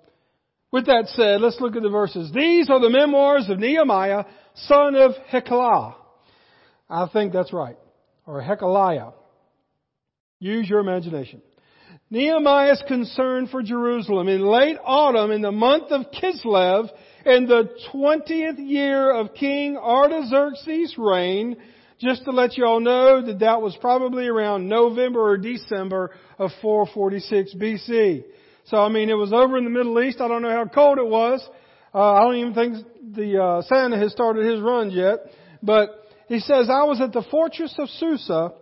with 0.73 0.87
that 0.87 1.07
said, 1.09 1.39
let's 1.39 1.61
look 1.61 1.75
at 1.75 1.83
the 1.83 1.89
verses. 1.89 2.31
These 2.33 2.67
are 2.71 2.81
the 2.81 2.89
memoirs 2.89 3.47
of 3.47 3.59
Nehemiah, 3.59 4.25
son 4.55 4.95
of 4.95 5.11
Hekeliah. 5.31 5.93
I 6.89 7.07
think 7.13 7.31
that's 7.31 7.53
right. 7.53 7.77
Or 8.25 8.41
Hekeliah. 8.41 9.13
Use 10.39 10.67
your 10.67 10.79
imagination. 10.79 11.43
Nehemiah's 12.09 12.83
concern 12.87 13.47
for 13.47 13.61
Jerusalem. 13.61 14.27
In 14.27 14.41
late 14.41 14.77
autumn, 14.83 15.29
in 15.29 15.43
the 15.43 15.51
month 15.51 15.91
of 15.91 16.07
Kislev, 16.11 16.89
in 17.23 17.45
the 17.45 17.69
20th 17.93 18.57
year 18.57 19.11
of 19.15 19.35
King 19.35 19.77
Artaxerxes' 19.77 20.95
reign, 20.97 21.55
just 21.99 22.25
to 22.25 22.31
let 22.31 22.57
you 22.57 22.65
all 22.65 22.79
know 22.79 23.23
that 23.23 23.39
that 23.39 23.61
was 23.61 23.77
probably 23.79 24.27
around 24.27 24.67
November 24.67 25.21
or 25.21 25.37
December 25.37 26.09
of 26.39 26.49
446 26.63 27.53
BC. 27.53 28.23
So, 28.65 28.77
I 28.77 28.89
mean, 28.89 29.09
it 29.09 29.13
was 29.13 29.33
over 29.33 29.57
in 29.57 29.63
the 29.63 29.69
Middle 29.69 30.01
East. 30.01 30.21
I 30.21 30.27
don't 30.27 30.41
know 30.41 30.51
how 30.51 30.65
cold 30.65 30.97
it 30.97 31.07
was. 31.07 31.47
Uh, 31.93 32.13
I 32.13 32.21
don't 32.21 32.35
even 32.35 32.53
think 32.53 32.87
the 33.15 33.41
uh, 33.41 33.61
Santa 33.63 33.97
has 33.97 34.11
started 34.11 34.45
his 34.45 34.61
run 34.61 34.91
yet. 34.91 35.19
But 35.61 35.89
he 36.27 36.39
says, 36.39 36.69
I 36.69 36.83
was 36.83 37.01
at 37.01 37.13
the 37.13 37.23
fortress 37.29 37.75
of 37.77 37.89
Susa 37.89 38.53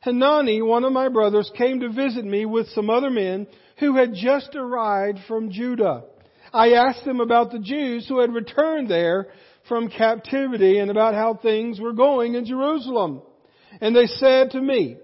Hanani, 0.00 0.62
one 0.62 0.84
of 0.84 0.92
my 0.92 1.08
brothers, 1.08 1.50
came 1.56 1.80
to 1.80 1.88
visit 1.88 2.24
me 2.24 2.46
with 2.46 2.68
some 2.68 2.88
other 2.88 3.10
men 3.10 3.46
who 3.78 3.96
had 3.96 4.14
just 4.14 4.54
arrived 4.54 5.18
from 5.26 5.50
Judah. 5.50 6.04
I 6.52 6.72
asked 6.72 7.04
them 7.04 7.20
about 7.20 7.50
the 7.50 7.58
Jews 7.58 8.06
who 8.08 8.20
had 8.20 8.32
returned 8.32 8.88
there 8.88 9.28
from 9.68 9.90
captivity 9.90 10.78
and 10.78 10.90
about 10.90 11.14
how 11.14 11.34
things 11.34 11.80
were 11.80 11.92
going 11.92 12.34
in 12.34 12.46
Jerusalem. 12.46 13.22
And 13.80 13.94
they 13.94 14.06
said 14.06 14.52
to 14.52 14.60
me, 14.60 14.96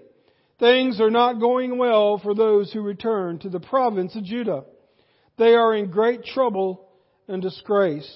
things 0.59 0.99
are 1.01 1.11
not 1.11 1.39
going 1.39 1.77
well 1.77 2.17
for 2.17 2.33
those 2.33 2.71
who 2.71 2.81
return 2.81 3.39
to 3.39 3.49
the 3.49 3.59
province 3.59 4.15
of 4.15 4.23
Judah. 4.23 4.63
They 5.37 5.53
are 5.53 5.75
in 5.75 5.91
great 5.91 6.23
trouble 6.23 6.87
and 7.27 7.41
disgrace. 7.41 8.09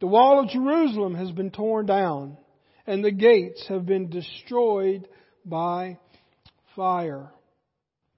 The 0.00 0.06
wall 0.06 0.40
of 0.40 0.50
Jerusalem 0.50 1.14
has 1.14 1.30
been 1.30 1.50
torn 1.50 1.86
down 1.86 2.36
and 2.86 3.02
the 3.02 3.12
gates 3.12 3.64
have 3.68 3.86
been 3.86 4.10
destroyed 4.10 5.08
by 5.44 5.98
fire. 6.76 7.30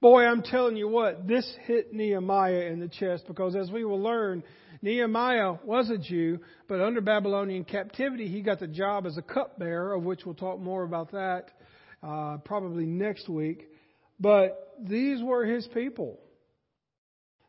Boy, 0.01 0.25
I'm 0.25 0.43
telling 0.43 0.77
you 0.77 0.89
what, 0.89 1.27
this 1.27 1.51
hit 1.67 1.93
Nehemiah 1.93 2.67
in 2.67 2.81
the 2.81 2.89
chest 2.89 3.25
because 3.29 3.55
as 3.55 3.71
we 3.71 3.85
will 3.85 4.01
learn, 4.01 4.43
Nehemiah 4.83 5.55
was 5.65 5.89
a 5.89 5.97
Jew, 5.97 6.41
but 6.69 6.81
under 6.81 7.01
Babylonian 7.01 7.65
captivity, 7.65 8.29
he 8.29 8.43
got 8.43 8.61
the 8.61 8.67
job 8.67 9.07
as 9.07 9.17
a 9.17 9.23
cupbearer, 9.23 9.95
of 9.95 10.03
which 10.03 10.27
we'll 10.27 10.35
talk 10.35 10.61
more 10.61 10.83
about 10.83 11.13
that 11.13 11.51
uh, 12.07 12.39
probably 12.45 12.87
next 12.87 13.29
week. 13.29 13.69
But 14.21 14.75
these 14.81 15.23
were 15.23 15.45
his 15.45 15.67
people. 15.75 16.19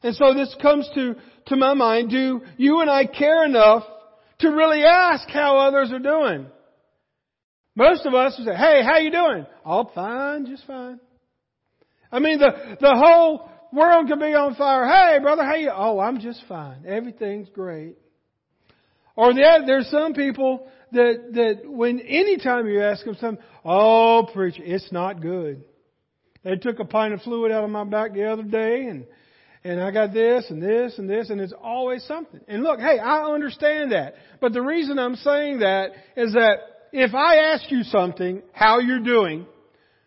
And 0.04 0.16
so 0.16 0.34
this 0.34 0.56
comes 0.62 0.90
to, 0.96 1.16
to 1.48 1.56
my 1.56 1.74
mind, 1.74 2.10
do 2.10 2.42
you 2.58 2.82
and 2.82 2.90
I 2.90 3.06
care 3.06 3.46
enough 3.46 3.84
to 4.40 4.50
really 4.50 4.84
ask 4.84 5.28
how 5.30 5.58
others 5.58 5.92
are 5.92 6.00
doing? 6.00 6.48
Most 7.76 8.06
of 8.06 8.14
us 8.14 8.36
say, 8.38 8.56
hey, 8.56 8.82
how 8.84 8.98
you 8.98 9.12
doing? 9.12 9.46
All 9.64 9.92
fine, 9.94 10.46
just 10.46 10.66
fine. 10.66 11.00
I 12.12 12.20
mean, 12.20 12.40
the, 12.40 12.78
the 12.80 12.96
whole 12.96 13.50
world 13.72 14.08
could 14.08 14.20
be 14.20 14.34
on 14.34 14.56
fire. 14.56 14.88
Hey, 14.88 15.20
brother, 15.22 15.44
how 15.44 15.56
you? 15.56 15.72
Oh, 15.74 16.00
I'm 16.00 16.20
just 16.20 16.42
fine. 16.48 16.86
Everything's 16.88 17.50
great. 17.50 17.98
Or 19.16 19.34
the, 19.34 19.64
there's 19.66 19.90
some 19.90 20.14
people 20.14 20.68
that, 20.92 21.34
that 21.34 21.62
when 21.66 22.00
any 22.00 22.38
time 22.38 22.68
you 22.68 22.82
ask 22.82 23.06
them 23.06 23.16
something, 23.20 23.44
oh, 23.66 24.28
preacher, 24.34 24.64
it's 24.64 24.92
not 24.92 25.22
good. 25.22 25.64
They 26.44 26.56
took 26.56 26.80
a 26.80 26.86
pint 26.86 27.14
of 27.14 27.22
fluid 27.22 27.52
out 27.52 27.64
of 27.64 27.70
my 27.70 27.84
back 27.84 28.14
the 28.14 28.32
other 28.32 28.44
day 28.44 28.86
and, 28.86 29.06
and 29.64 29.82
I 29.82 29.92
got 29.92 30.14
this 30.14 30.46
and 30.50 30.62
this 30.62 30.98
and 30.98 31.10
this 31.10 31.30
and 31.30 31.42
it's 31.42 31.54
always 31.62 32.04
something. 32.06 32.40
And 32.48 32.64
look, 32.64 32.80
hey, 32.80 33.00
I 33.00 33.24
understand 33.34 33.92
that. 33.92 34.16
But 34.40 34.54
the 34.54 34.62
reason 34.62 34.98
I'm 34.98 35.16
saying 35.16 35.60
that 35.60 35.92
is 36.16 36.34
that 36.34 36.58
if 36.94 37.14
I 37.14 37.54
ask 37.54 37.70
you 37.70 37.84
something, 37.84 38.42
how 38.54 38.80
you're 38.80 39.04
doing, 39.04 39.46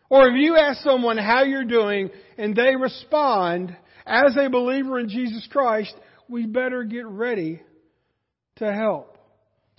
or 0.09 0.29
if 0.29 0.35
you 0.37 0.57
ask 0.57 0.83
someone 0.83 1.19
how 1.19 1.45
you're 1.45 1.65
doing 1.65 2.11
and 2.39 2.57
they 2.57 2.75
respond 2.75 3.77
as 4.07 4.37
a 4.37 4.49
believer 4.49 4.99
in 4.99 5.09
Jesus 5.09 5.47
Christ, 5.51 5.95
we 6.29 6.47
better 6.47 6.85
get 6.85 7.07
ready 7.07 7.61
to 8.57 8.73
help, 8.73 9.10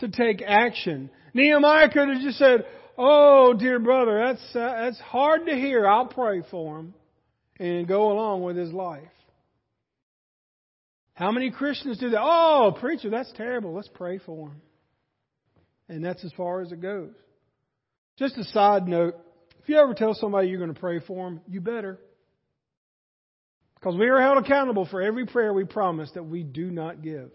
to 0.02 0.10
take 0.10 0.44
action. 0.46 1.10
Nehemiah 1.34 1.90
could 1.90 2.10
have 2.10 2.22
just 2.22 2.38
said, 2.38 2.66
Oh, 2.98 3.54
dear 3.58 3.80
brother, 3.80 4.20
that's, 4.20 4.56
uh, 4.56 4.84
that's 4.84 5.00
hard 5.00 5.46
to 5.48 5.56
hear. 5.56 5.88
I'll 5.88 6.08
pray 6.08 6.44
for 6.52 6.80
him 6.80 6.94
and 7.60 7.88
go 7.88 8.12
along 8.12 8.44
with 8.44 8.58
his 8.58 8.72
life. 8.72 9.02
How 11.14 11.32
many 11.32 11.52
Christians 11.52 11.98
do 12.00 12.10
that? 12.12 12.22
Oh, 12.22 12.76
preacher, 12.80 13.10
that's 13.10 13.32
terrible. 13.34 13.74
Let's 13.74 13.90
pray 13.94 14.20
for 14.20 14.50
him. 14.50 14.62
And 15.88 16.04
that's 16.04 16.24
as 16.24 16.32
far 16.34 16.62
as 16.62 16.72
it 16.72 16.82
goes. 16.82 17.14
Just 18.18 18.38
a 18.38 18.44
side 18.46 18.88
note 18.88 19.16
if 19.62 19.70
you 19.70 19.78
ever 19.78 19.94
tell 19.94 20.16
somebody 20.16 20.48
you're 20.48 20.60
going 20.60 20.74
to 20.74 20.80
pray 20.80 21.00
for 21.00 21.30
them, 21.30 21.42
you 21.48 21.62
better. 21.62 22.00
Because 23.76 23.96
we 23.96 24.10
are 24.10 24.20
held 24.22 24.44
accountable 24.44 24.86
for 24.86 25.02
every 25.02 25.26
prayer 25.26 25.54
we 25.54 25.66
promise 25.66 26.10
that 26.16 26.24
we 26.24 26.44
do 26.44 26.72
not 26.72 27.02
give. 27.02 27.30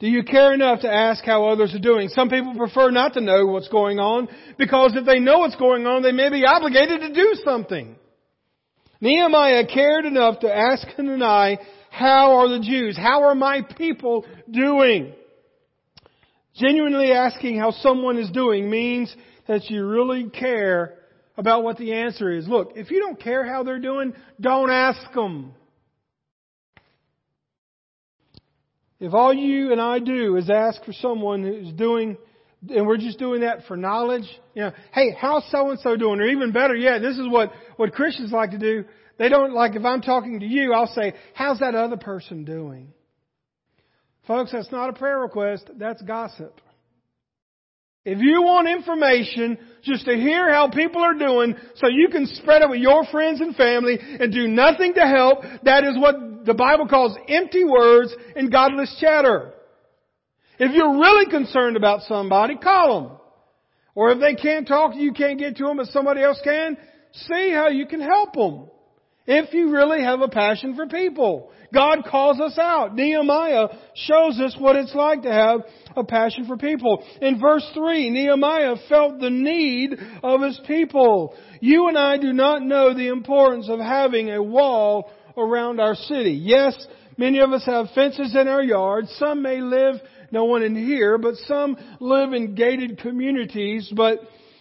Do 0.00 0.06
you 0.06 0.24
care 0.24 0.54
enough 0.54 0.80
to 0.80 0.90
ask 0.90 1.22
how 1.24 1.46
others 1.48 1.74
are 1.74 1.78
doing? 1.78 2.08
Some 2.08 2.30
people 2.30 2.54
prefer 2.56 2.90
not 2.90 3.12
to 3.14 3.20
know 3.20 3.46
what's 3.46 3.68
going 3.68 3.98
on 3.98 4.28
because 4.56 4.92
if 4.96 5.04
they 5.04 5.20
know 5.20 5.40
what's 5.40 5.56
going 5.56 5.86
on, 5.86 6.02
they 6.02 6.12
may 6.12 6.30
be 6.30 6.44
obligated 6.46 7.02
to 7.02 7.12
do 7.12 7.34
something. 7.44 7.96
Nehemiah 9.02 9.66
cared 9.66 10.06
enough 10.06 10.40
to 10.40 10.54
ask 10.54 10.86
Hanani, 10.96 11.58
how 11.90 12.36
are 12.36 12.48
the 12.48 12.60
Jews? 12.60 12.96
How 12.96 13.24
are 13.24 13.34
my 13.34 13.60
people 13.76 14.24
doing? 14.50 15.12
Genuinely 16.54 17.12
asking 17.12 17.58
how 17.58 17.70
someone 17.70 18.16
is 18.16 18.30
doing 18.30 18.70
means 18.70 19.14
that 19.48 19.68
you 19.68 19.86
really 19.86 20.30
care 20.30 20.94
about 21.36 21.62
what 21.62 21.76
the 21.76 21.92
answer 21.92 22.30
is. 22.30 22.48
Look, 22.48 22.72
if 22.74 22.90
you 22.90 23.00
don't 23.00 23.20
care 23.20 23.44
how 23.44 23.64
they're 23.64 23.78
doing, 23.78 24.14
don't 24.40 24.70
ask 24.70 25.12
them. 25.12 25.52
If 29.00 29.14
all 29.14 29.32
you 29.32 29.72
and 29.72 29.80
I 29.80 29.98
do 29.98 30.36
is 30.36 30.50
ask 30.50 30.84
for 30.84 30.92
someone 30.92 31.42
who's 31.42 31.72
doing, 31.72 32.18
and 32.68 32.86
we're 32.86 32.98
just 32.98 33.18
doing 33.18 33.40
that 33.40 33.64
for 33.66 33.76
knowledge, 33.76 34.28
you 34.54 34.62
know, 34.62 34.72
hey, 34.92 35.16
how's 35.18 35.50
so 35.50 35.70
and 35.70 35.80
so 35.80 35.96
doing? 35.96 36.20
Or 36.20 36.26
even 36.26 36.52
better 36.52 36.76
yet, 36.76 37.00
this 37.00 37.16
is 37.16 37.26
what, 37.26 37.50
what 37.76 37.92
Christians 37.92 38.30
like 38.30 38.50
to 38.50 38.58
do. 38.58 38.84
They 39.18 39.30
don't 39.30 39.54
like, 39.54 39.74
if 39.74 39.84
I'm 39.84 40.02
talking 40.02 40.40
to 40.40 40.46
you, 40.46 40.74
I'll 40.74 40.86
say, 40.86 41.14
how's 41.32 41.60
that 41.60 41.74
other 41.74 41.96
person 41.96 42.44
doing? 42.44 42.92
Folks, 44.26 44.52
that's 44.52 44.70
not 44.70 44.90
a 44.90 44.92
prayer 44.92 45.18
request, 45.18 45.68
that's 45.76 46.02
gossip. 46.02 46.60
If 48.04 48.18
you 48.18 48.42
want 48.42 48.68
information 48.68 49.58
just 49.82 50.06
to 50.06 50.14
hear 50.14 50.52
how 50.52 50.70
people 50.70 51.02
are 51.02 51.14
doing 51.14 51.54
so 51.76 51.88
you 51.88 52.08
can 52.08 52.26
spread 52.26 52.62
it 52.62 52.70
with 52.70 52.80
your 52.80 53.04
friends 53.06 53.40
and 53.40 53.54
family 53.56 53.98
and 54.00 54.32
do 54.32 54.48
nothing 54.48 54.94
to 54.94 55.06
help, 55.06 55.40
that 55.64 55.84
is 55.84 55.98
what 55.98 56.16
the 56.44 56.54
Bible 56.54 56.86
calls 56.86 57.16
empty 57.28 57.64
words 57.64 58.14
and 58.36 58.50
godless 58.50 58.96
chatter. 59.00 59.52
If 60.58 60.72
you're 60.74 60.98
really 60.98 61.30
concerned 61.30 61.76
about 61.76 62.02
somebody, 62.02 62.56
call 62.56 63.02
them. 63.02 63.18
Or 63.94 64.10
if 64.10 64.20
they 64.20 64.34
can't 64.34 64.68
talk 64.68 64.94
you, 64.94 65.12
can't 65.12 65.38
get 65.38 65.56
to 65.56 65.64
them, 65.64 65.78
but 65.78 65.86
somebody 65.88 66.22
else 66.22 66.40
can, 66.44 66.76
see 67.12 67.50
how 67.52 67.68
you 67.68 67.86
can 67.86 68.00
help 68.00 68.34
them. 68.34 68.68
If 69.26 69.52
you 69.54 69.70
really 69.70 70.02
have 70.02 70.20
a 70.20 70.28
passion 70.28 70.74
for 70.74 70.86
people. 70.86 71.50
God 71.72 72.04
calls 72.10 72.40
us 72.40 72.58
out. 72.58 72.94
Nehemiah 72.96 73.68
shows 73.94 74.40
us 74.40 74.56
what 74.58 74.76
it's 74.76 74.94
like 74.94 75.22
to 75.22 75.32
have 75.32 75.60
a 75.96 76.04
passion 76.04 76.46
for 76.46 76.56
people. 76.56 77.04
In 77.22 77.38
verse 77.38 77.64
3, 77.74 78.10
Nehemiah 78.10 78.74
felt 78.88 79.20
the 79.20 79.30
need 79.30 79.96
of 80.22 80.40
his 80.42 80.60
people. 80.66 81.34
You 81.60 81.88
and 81.88 81.96
I 81.96 82.16
do 82.16 82.32
not 82.32 82.62
know 82.62 82.92
the 82.92 83.08
importance 83.08 83.68
of 83.68 83.78
having 83.78 84.30
a 84.30 84.42
wall 84.42 85.12
around 85.36 85.80
our 85.80 85.94
city. 85.94 86.32
Yes, 86.32 86.74
many 87.16 87.40
of 87.40 87.50
us 87.50 87.64
have 87.66 87.90
fences 87.94 88.34
in 88.34 88.48
our 88.48 88.62
yards. 88.62 89.14
Some 89.18 89.42
may 89.42 89.60
live, 89.60 89.96
no 90.30 90.44
one 90.44 90.62
in 90.62 90.74
here, 90.74 91.18
but 91.18 91.36
some 91.46 91.76
live 92.00 92.32
in 92.32 92.54
gated 92.54 92.98
communities, 92.98 93.92
but 93.94 94.20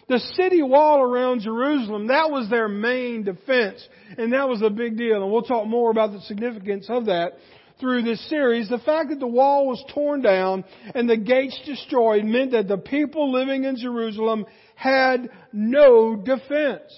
the 0.09 0.19
city 0.33 0.63
wall 0.63 1.01
around 1.01 1.41
Jerusalem, 1.41 2.07
that 2.07 2.31
was 2.31 2.49
their 2.49 2.67
main 2.67 3.23
defense. 3.23 3.87
And 4.17 4.33
that 4.33 4.49
was 4.49 4.63
a 4.63 4.69
big 4.71 4.97
deal. 4.97 5.21
And 5.21 5.31
we'll 5.31 5.43
talk 5.43 5.67
more 5.67 5.91
about 5.91 6.11
the 6.11 6.21
significance 6.21 6.87
of 6.89 7.05
that 7.05 7.33
through 7.79 8.01
this 8.01 8.27
series. 8.27 8.67
The 8.67 8.79
fact 8.79 9.09
that 9.09 9.19
the 9.19 9.27
wall 9.27 9.67
was 9.67 9.83
torn 9.93 10.21
down 10.21 10.65
and 10.95 11.07
the 11.07 11.15
gates 11.15 11.59
destroyed 11.63 12.25
meant 12.25 12.51
that 12.51 12.67
the 12.67 12.79
people 12.79 13.31
living 13.31 13.65
in 13.65 13.77
Jerusalem 13.77 14.47
had 14.73 15.29
no 15.53 16.15
defense. 16.15 16.91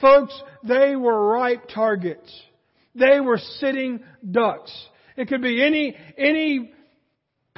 Folks, 0.00 0.40
they 0.62 0.94
were 0.94 1.32
ripe 1.32 1.68
targets. 1.68 2.32
They 2.94 3.20
were 3.20 3.38
sitting 3.38 4.04
ducks. 4.28 4.72
It 5.16 5.28
could 5.28 5.42
be 5.42 5.62
any, 5.62 5.96
any 6.16 6.72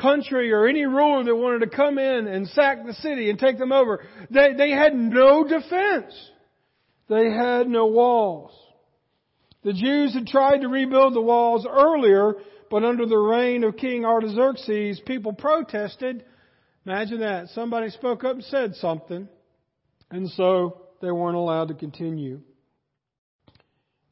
country 0.01 0.53
or 0.53 0.67
any 0.67 0.85
ruler 0.87 1.25
that 1.25 1.37
wanted 1.37 1.71
to 1.71 1.77
come 1.77 1.99
in 1.99 2.27
and 2.27 2.49
sack 2.49 2.85
the 2.85 2.95
city 2.95 3.31
and 3.31 3.39
take 3.39 3.59
them 3.59 3.73
over. 3.73 4.05
They, 4.31 4.55
they 4.57 4.71
had 4.71 4.95
no 4.95 5.45
defense. 5.45 6.15
They 7.09 7.31
had 7.31 7.69
no 7.69 7.87
walls. 7.87 8.53
The 9.63 9.73
Jews 9.73 10.15
had 10.15 10.27
tried 10.27 10.59
to 10.59 10.69
rebuild 10.69 11.15
the 11.15 11.21
walls 11.21 11.67
earlier, 11.69 12.35
but 12.71 12.85
under 12.85 13.07
the 13.07 13.19
reign 13.19 13.65
of 13.65 13.77
King 13.77 14.05
Artaxerxes, 14.05 15.01
people 15.07 15.33
protested. 15.33 16.25
Imagine 16.85 17.21
that. 17.21 17.49
Somebody 17.49 17.91
spoke 17.91 18.23
up 18.23 18.35
and 18.35 18.45
said 18.45 18.75
something, 18.77 19.29
and 20.11 20.31
so 20.31 20.83
they 21.03 21.11
weren't 21.11 21.37
allowed 21.37 21.69
to 21.69 21.75
continue. 21.75 22.43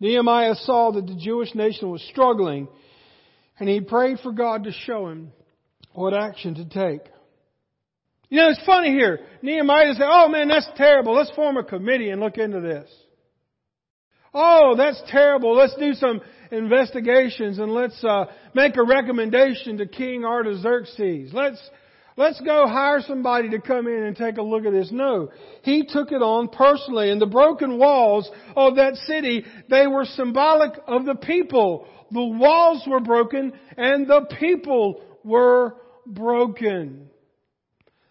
Nehemiah 0.00 0.54
saw 0.56 0.92
that 0.92 1.06
the 1.06 1.16
Jewish 1.16 1.54
nation 1.54 1.90
was 1.90 2.02
struggling, 2.10 2.68
and 3.58 3.68
he 3.68 3.80
prayed 3.80 4.18
for 4.20 4.32
God 4.32 4.64
to 4.64 4.72
show 4.72 5.08
him 5.08 5.32
what 5.92 6.14
action 6.14 6.54
to 6.56 6.64
take. 6.64 7.02
You 8.28 8.40
know, 8.40 8.48
it's 8.48 8.64
funny 8.66 8.90
here. 8.90 9.20
Nehemiah 9.42 9.94
said, 9.94 10.06
oh 10.08 10.28
man, 10.28 10.48
that's 10.48 10.68
terrible. 10.76 11.14
Let's 11.14 11.30
form 11.32 11.56
a 11.56 11.64
committee 11.64 12.10
and 12.10 12.20
look 12.20 12.36
into 12.36 12.60
this. 12.60 12.90
Oh, 14.32 14.74
that's 14.76 15.00
terrible. 15.08 15.54
Let's 15.54 15.76
do 15.76 15.94
some 15.94 16.20
investigations 16.50 17.60
and 17.60 17.72
let's 17.72 18.02
uh, 18.02 18.24
make 18.52 18.76
a 18.76 18.82
recommendation 18.82 19.78
to 19.78 19.86
King 19.86 20.24
Artaxerxes. 20.24 21.32
Let's 21.32 21.60
let's 22.16 22.40
go 22.40 22.66
hire 22.66 23.00
somebody 23.00 23.50
to 23.50 23.60
come 23.60 23.86
in 23.86 24.04
and 24.04 24.16
take 24.16 24.36
a 24.36 24.42
look 24.42 24.64
at 24.64 24.72
this. 24.72 24.90
No, 24.92 25.30
he 25.62 25.86
took 25.86 26.12
it 26.12 26.22
on 26.22 26.48
personally. 26.48 27.10
And 27.10 27.20
the 27.20 27.26
broken 27.26 27.78
walls 27.78 28.30
of 28.56 28.76
that 28.76 28.96
city, 28.96 29.44
they 29.68 29.86
were 29.86 30.04
symbolic 30.04 30.72
of 30.86 31.04
the 31.04 31.14
people. 31.14 31.86
The 32.10 32.24
walls 32.24 32.84
were 32.86 33.00
broken 33.00 33.52
and 33.76 34.06
the 34.06 34.26
people 34.38 35.02
were 35.24 35.76
broken. 36.06 37.08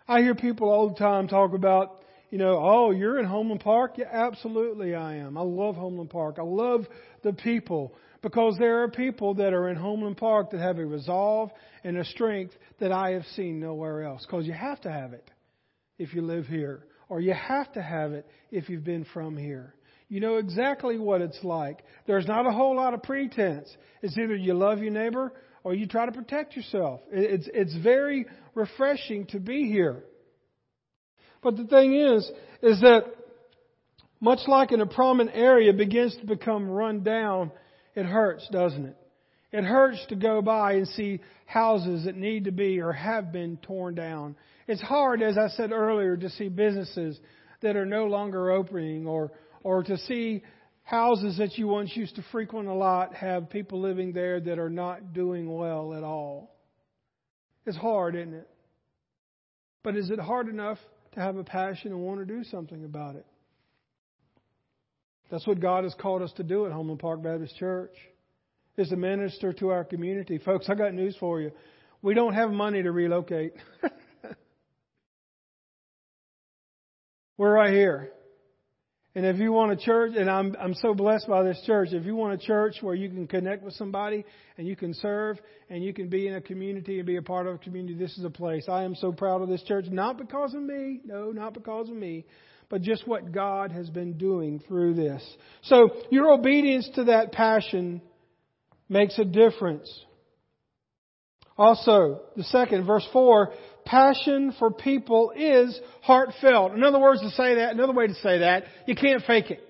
I 0.08 0.22
hear 0.22 0.36
people 0.36 0.70
all 0.70 0.90
the 0.90 0.96
time 0.96 1.28
talk 1.28 1.54
about, 1.54 2.04
you 2.30 2.38
know, 2.38 2.60
oh, 2.62 2.92
you're 2.92 3.20
in 3.20 3.26
Homeland 3.26 3.62
Park? 3.62 3.94
Yeah, 3.98 4.10
absolutely 4.12 4.96
I 4.96 5.18
am. 5.18 5.38
I 5.38 5.42
love 5.42 5.76
Homeland 5.76 6.10
Park. 6.10 6.38
I 6.40 6.44
love 6.44 6.86
the 7.22 7.32
people 7.32 7.96
because 8.24 8.58
there 8.58 8.82
are 8.82 8.88
people 8.88 9.36
that 9.36 9.54
are 9.54 9.70
in 9.70 9.76
Homeland 9.76 10.18
Park 10.18 10.52
that 10.52 10.62
have 10.62 10.80
a 10.80 10.86
resolve 10.86 11.52
and 11.84 11.98
a 11.98 12.06
strength 12.06 12.54
that 12.80 12.92
I 12.92 13.12
have 13.12 13.26
seen 13.36 13.60
nowhere 13.60 14.04
else. 14.04 14.26
Because 14.26 14.48
you 14.48 14.54
have 14.54 14.80
to 14.82 14.92
have 14.92 15.12
it 15.14 15.30
if 16.00 16.16
you 16.16 16.22
live 16.22 16.48
here, 16.48 16.86
or 17.10 17.20
you 17.20 17.34
have 17.34 17.72
to 17.74 17.82
have 17.82 18.14
it 18.14 18.26
if 18.50 18.70
you've 18.70 18.86
been 18.86 19.06
from 19.14 19.38
here. 19.38 19.76
You 20.08 20.22
know 20.22 20.38
exactly 20.38 20.98
what 20.98 21.22
it's 21.22 21.40
like. 21.44 21.84
There's 22.08 22.26
not 22.26 22.48
a 22.48 22.52
whole 22.52 22.76
lot 22.78 22.94
of 22.94 23.04
pretense. 23.04 23.70
It's 24.02 24.18
either 24.18 24.36
you 24.36 24.54
love 24.54 24.80
your 24.80 24.92
neighbor 24.92 25.34
or 25.64 25.74
you 25.74 25.86
try 25.86 26.06
to 26.06 26.12
protect 26.12 26.56
yourself. 26.56 27.02
It's, 27.12 27.50
it's 27.54 27.76
very 27.78 28.26
refreshing 28.56 29.26
to 29.28 29.40
be 29.40 29.70
here. 29.70 30.04
But 31.42 31.58
the 31.58 31.66
thing 31.66 31.94
is, 31.94 32.30
is 32.62 32.80
that 32.82 33.04
much 34.22 34.40
like 34.48 34.72
in 34.72 34.80
a 34.80 34.86
prominent 34.86 35.36
area 35.36 35.74
begins 35.74 36.16
to 36.18 36.26
become 36.26 36.70
run 36.70 37.04
down, 37.04 37.52
it 37.96 38.06
hurts, 38.06 38.48
doesn't 38.52 38.86
it? 38.86 38.98
It 39.52 39.64
hurts 39.64 40.04
to 40.10 40.16
go 40.16 40.42
by 40.42 40.74
and 40.74 40.88
see 40.88 41.20
houses 41.46 42.06
that 42.06 42.16
need 42.16 42.46
to 42.46 42.52
be 42.52 42.82
or 42.82 42.92
have 42.92 43.32
been 43.32 43.58
torn 43.58 43.94
down. 43.94 44.36
It's 44.68 44.82
hard, 44.82 45.22
as 45.22 45.38
I 45.38 45.50
said 45.50 45.72
earlier, 45.72 46.18
to 46.18 46.30
see 46.32 46.50
businesses 46.50 47.20
that 47.62 47.76
are 47.76 47.86
no 47.86 48.08
longer 48.08 48.52
opening 48.52 49.06
or, 49.06 49.32
or 49.64 49.84
to 49.84 49.98
see 49.98 50.42
houses 50.84 51.38
that 51.38 51.58
you 51.58 51.68
once 51.68 51.96
used 51.96 52.16
to 52.16 52.24
frequent 52.32 52.68
a 52.68 52.74
lot 52.74 53.14
have 53.14 53.50
people 53.50 53.80
living 53.80 54.12
there 54.12 54.40
that 54.40 54.58
are 54.58 54.70
not 54.72 55.14
doing 55.14 55.52
well 55.52 55.94
at 55.94 56.04
all. 56.04 56.56
It's 57.66 57.78
hard, 57.78 58.16
isn't 58.16 58.34
it? 58.34 58.50
But 59.84 59.96
is 59.96 60.10
it 60.10 60.20
hard 60.20 60.48
enough 60.50 60.80
to 61.14 61.20
have 61.20 61.38
a 61.38 61.44
passion 61.44 61.92
and 61.92 62.02
want 62.02 62.20
to 62.20 62.26
do 62.26 62.44
something 62.44 62.84
about 62.86 63.16
it? 63.16 63.26
That's 65.34 65.48
what 65.48 65.60
God 65.60 65.84
has 65.84 65.96
called 65.96 66.22
us 66.22 66.32
to 66.34 66.44
do 66.44 66.68
at 66.68 66.72
Homeland 66.72 67.00
Park 67.00 67.24
Baptist 67.24 67.58
Church. 67.58 67.90
Is 68.78 68.90
to 68.90 68.96
minister 68.96 69.52
to 69.54 69.70
our 69.70 69.84
community. 69.84 70.38
Folks, 70.38 70.70
I 70.70 70.76
got 70.76 70.94
news 70.94 71.18
for 71.20 71.42
you. 71.42 71.50
We 72.04 72.14
don't 72.14 72.36
have 72.36 72.52
money 72.52 72.84
to 72.84 72.92
relocate. 72.92 73.54
We're 77.38 77.52
right 77.52 77.74
here. 77.74 78.12
And 79.16 79.26
if 79.26 79.38
you 79.38 79.52
want 79.52 79.72
a 79.72 79.76
church, 79.76 80.14
and 80.16 80.30
I'm, 80.30 80.56
I'm 80.60 80.76
so 80.76 80.94
blessed 80.94 81.28
by 81.28 81.42
this 81.42 81.60
church, 81.66 81.94
if 81.94 82.06
you 82.06 82.16
want 82.16 82.40
a 82.40 82.46
church 82.46 82.76
where 82.82 82.94
you 82.94 83.10
can 83.10 83.26
connect 83.26 83.64
with 83.64 83.74
somebody 83.74 84.26
and 84.60 84.68
you 84.68 84.76
can 84.76 84.94
serve 84.94 85.40
and 85.68 85.84
you 85.84 85.96
can 85.96 86.10
be 86.10 86.28
in 86.28 86.36
a 86.36 86.42
community 86.42 87.00
and 87.00 87.08
be 87.08 87.16
a 87.16 87.24
part 87.24 87.48
of 87.48 87.56
a 87.56 87.58
community, 87.58 87.96
this 87.96 88.16
is 88.20 88.24
a 88.24 88.30
place. 88.30 88.66
I 88.70 88.84
am 88.84 88.94
so 88.94 89.12
proud 89.12 89.42
of 89.42 89.50
this 89.50 89.64
church, 89.64 89.86
not 89.90 90.20
because 90.20 90.54
of 90.54 90.62
me, 90.62 91.02
no, 91.04 91.32
not 91.32 91.56
because 91.56 91.90
of 91.90 91.96
me, 91.96 92.24
but 92.74 92.82
just 92.82 93.08
what 93.08 93.32
God 93.32 93.72
has 93.72 93.88
been 93.92 94.18
doing 94.18 94.60
through 94.68 94.96
this. 94.96 95.24
So 95.62 95.92
your 96.10 96.32
obedience 96.32 96.90
to 96.96 97.04
that 97.04 97.32
passion 97.32 98.02
makes 98.90 99.20
a 99.20 99.24
difference. 99.24 99.88
Also, 101.56 102.22
the 102.36 102.44
second, 102.46 102.88
verse 102.88 103.08
4, 103.14 103.54
passion 103.86 104.56
for 104.58 104.72
people 104.72 105.34
is 105.36 105.80
heartfelt. 106.02 106.74
In 106.74 106.84
other 106.84 106.98
words, 106.98 107.22
to 107.22 107.30
say 107.30 107.54
that, 107.54 107.76
another 107.76 107.94
way 107.94 108.08
to 108.08 108.16
say 108.16 108.40
that, 108.40 108.64
you 108.88 108.96
can't 108.96 109.22
fake 109.22 109.52
it. 109.52 109.62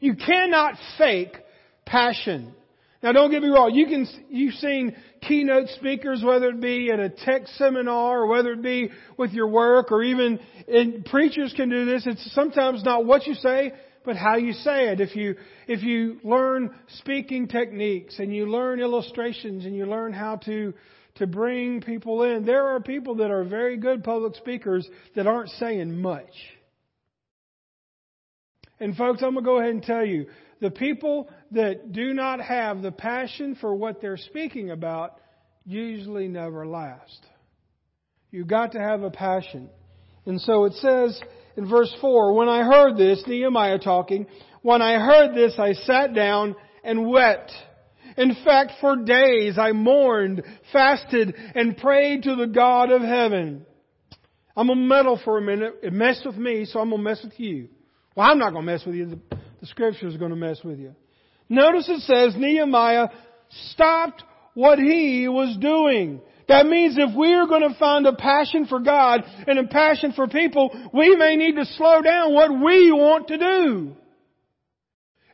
You 0.00 0.14
cannot 0.14 0.72
fake 0.96 1.36
passion. 1.84 2.54
Now 3.02 3.12
don't 3.12 3.30
get 3.30 3.42
me 3.42 3.48
wrong, 3.48 3.72
you 3.74 3.86
can, 3.86 4.06
you've 4.28 4.54
seen 4.54 4.96
keynote 5.22 5.68
speakers, 5.76 6.22
whether 6.24 6.48
it 6.48 6.60
be 6.60 6.90
at 6.90 6.98
a 6.98 7.08
tech 7.08 7.42
seminar 7.56 8.22
or 8.22 8.26
whether 8.26 8.52
it 8.52 8.62
be 8.62 8.90
with 9.16 9.30
your 9.30 9.48
work 9.48 9.92
or 9.92 10.02
even, 10.02 10.40
and 10.66 11.04
preachers 11.04 11.52
can 11.56 11.68
do 11.68 11.84
this. 11.84 12.06
It's 12.06 12.34
sometimes 12.34 12.82
not 12.82 13.04
what 13.04 13.26
you 13.26 13.34
say, 13.34 13.72
but 14.04 14.16
how 14.16 14.36
you 14.36 14.52
say 14.52 14.88
it. 14.88 15.00
If 15.00 15.14
you, 15.14 15.36
if 15.68 15.82
you 15.82 16.18
learn 16.24 16.74
speaking 16.98 17.46
techniques 17.46 18.18
and 18.18 18.34
you 18.34 18.46
learn 18.46 18.80
illustrations 18.80 19.64
and 19.64 19.76
you 19.76 19.86
learn 19.86 20.12
how 20.12 20.36
to, 20.46 20.74
to 21.16 21.26
bring 21.26 21.80
people 21.80 22.22
in. 22.22 22.44
There 22.44 22.68
are 22.68 22.80
people 22.80 23.16
that 23.16 23.30
are 23.30 23.44
very 23.44 23.76
good 23.76 24.02
public 24.02 24.34
speakers 24.36 24.88
that 25.14 25.26
aren't 25.26 25.50
saying 25.50 26.00
much. 26.00 26.30
And 28.80 28.96
folks, 28.96 29.22
I'm 29.22 29.34
going 29.34 29.44
to 29.44 29.48
go 29.48 29.58
ahead 29.58 29.70
and 29.70 29.82
tell 29.82 30.04
you, 30.04 30.26
the 30.60 30.70
people 30.70 31.30
that 31.52 31.92
do 31.92 32.12
not 32.14 32.40
have 32.40 32.82
the 32.82 32.92
passion 32.92 33.56
for 33.60 33.74
what 33.74 34.00
they're 34.00 34.16
speaking 34.16 34.70
about 34.70 35.20
usually 35.64 36.28
never 36.28 36.66
last. 36.66 37.26
You've 38.30 38.48
got 38.48 38.72
to 38.72 38.80
have 38.80 39.02
a 39.02 39.10
passion. 39.10 39.70
And 40.26 40.40
so 40.40 40.64
it 40.64 40.74
says 40.74 41.20
in 41.56 41.68
verse 41.68 41.94
4, 42.00 42.34
when 42.34 42.48
I 42.48 42.62
heard 42.62 42.96
this, 42.96 43.22
Nehemiah 43.26 43.78
talking, 43.78 44.26
when 44.62 44.82
I 44.82 44.94
heard 44.94 45.34
this, 45.34 45.54
I 45.58 45.72
sat 45.72 46.14
down 46.14 46.56
and 46.84 47.08
wept. 47.08 47.52
In 48.16 48.34
fact, 48.44 48.72
for 48.80 48.96
days 48.96 49.58
I 49.58 49.72
mourned, 49.72 50.42
fasted, 50.72 51.34
and 51.54 51.76
prayed 51.76 52.24
to 52.24 52.36
the 52.36 52.46
God 52.46 52.90
of 52.90 53.02
heaven. 53.02 53.64
I'm 54.56 54.66
going 54.66 54.80
to 54.80 54.84
meddle 54.84 55.20
for 55.24 55.38
a 55.38 55.40
minute. 55.40 55.76
It 55.82 55.92
messed 55.92 56.26
with 56.26 56.36
me, 56.36 56.64
so 56.64 56.80
I'm 56.80 56.90
going 56.90 57.02
to 57.02 57.08
mess 57.08 57.20
with 57.22 57.38
you. 57.38 57.68
Well, 58.16 58.28
I'm 58.28 58.38
not 58.38 58.52
going 58.52 58.66
to 58.66 58.72
mess 58.72 58.84
with 58.84 58.96
you. 58.96 59.20
The, 59.60 59.66
scripture 59.66 60.08
is 60.08 60.16
going 60.16 60.30
to 60.30 60.36
mess 60.36 60.60
with 60.62 60.78
you. 60.78 60.94
Notice 61.48 61.88
it 61.88 62.00
says 62.00 62.34
Nehemiah 62.36 63.08
stopped 63.70 64.22
what 64.54 64.78
he 64.78 65.26
was 65.28 65.56
doing. 65.60 66.20
That 66.48 66.66
means 66.66 66.96
if 66.98 67.14
we 67.16 67.32
are 67.34 67.46
going 67.46 67.68
to 67.68 67.78
find 67.78 68.06
a 68.06 68.14
passion 68.14 68.66
for 68.66 68.80
God 68.80 69.22
and 69.46 69.58
a 69.58 69.66
passion 69.66 70.12
for 70.12 70.26
people, 70.28 70.70
we 70.92 71.14
may 71.16 71.36
need 71.36 71.56
to 71.56 71.64
slow 71.64 72.00
down 72.02 72.34
what 72.34 72.50
we 72.50 72.90
want 72.90 73.28
to 73.28 73.38
do. 73.38 73.92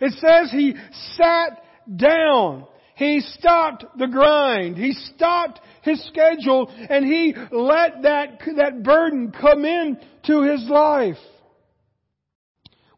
It 0.01 0.13
says 0.15 0.51
he 0.51 0.75
sat 1.17 1.63
down. 1.97 2.67
He 2.97 3.21
stopped 3.21 3.85
the 3.97 4.07
grind. 4.07 4.77
He 4.77 4.93
stopped 4.93 5.61
his 5.83 6.05
schedule 6.07 6.69
and 6.91 7.05
he 7.05 7.35
let 7.51 8.03
that, 8.03 8.41
that 8.57 8.83
burden 8.83 9.33
come 9.33 9.65
in 9.65 9.99
to 10.27 10.43
his 10.43 10.65
life. 10.69 11.17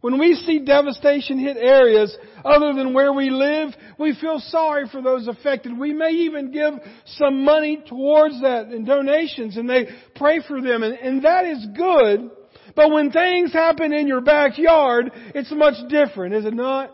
When 0.01 0.19
we 0.19 0.35
see 0.35 0.61
devastation 0.61 1.39
hit 1.39 1.57
areas 1.57 2.17
other 2.45 2.75
than 2.75 2.93
where 2.93 3.13
we 3.13 3.31
live, 3.31 3.71
we 3.99 4.15
feel 4.21 4.39
sorry 4.39 4.89
for 4.89 5.01
those 5.01 5.27
affected. 5.27 5.77
We 5.77 5.93
may 5.93 6.11
even 6.11 6.53
give 6.53 6.75
some 7.07 7.45
money 7.45 7.83
towards 7.89 8.41
that 8.43 8.69
in 8.73 8.85
donations 8.85 9.57
and 9.57 9.69
they 9.69 9.87
pray 10.15 10.41
for 10.47 10.61
them 10.61 10.83
and, 10.83 10.95
and 10.95 11.25
that 11.25 11.47
is 11.47 11.67
good. 11.77 12.31
But 12.75 12.91
when 12.91 13.11
things 13.11 13.53
happen 13.53 13.93
in 13.93 14.07
your 14.07 14.21
backyard, 14.21 15.11
it's 15.35 15.53
much 15.53 15.77
different, 15.89 16.35
is 16.35 16.45
it 16.45 16.55
not? 16.55 16.91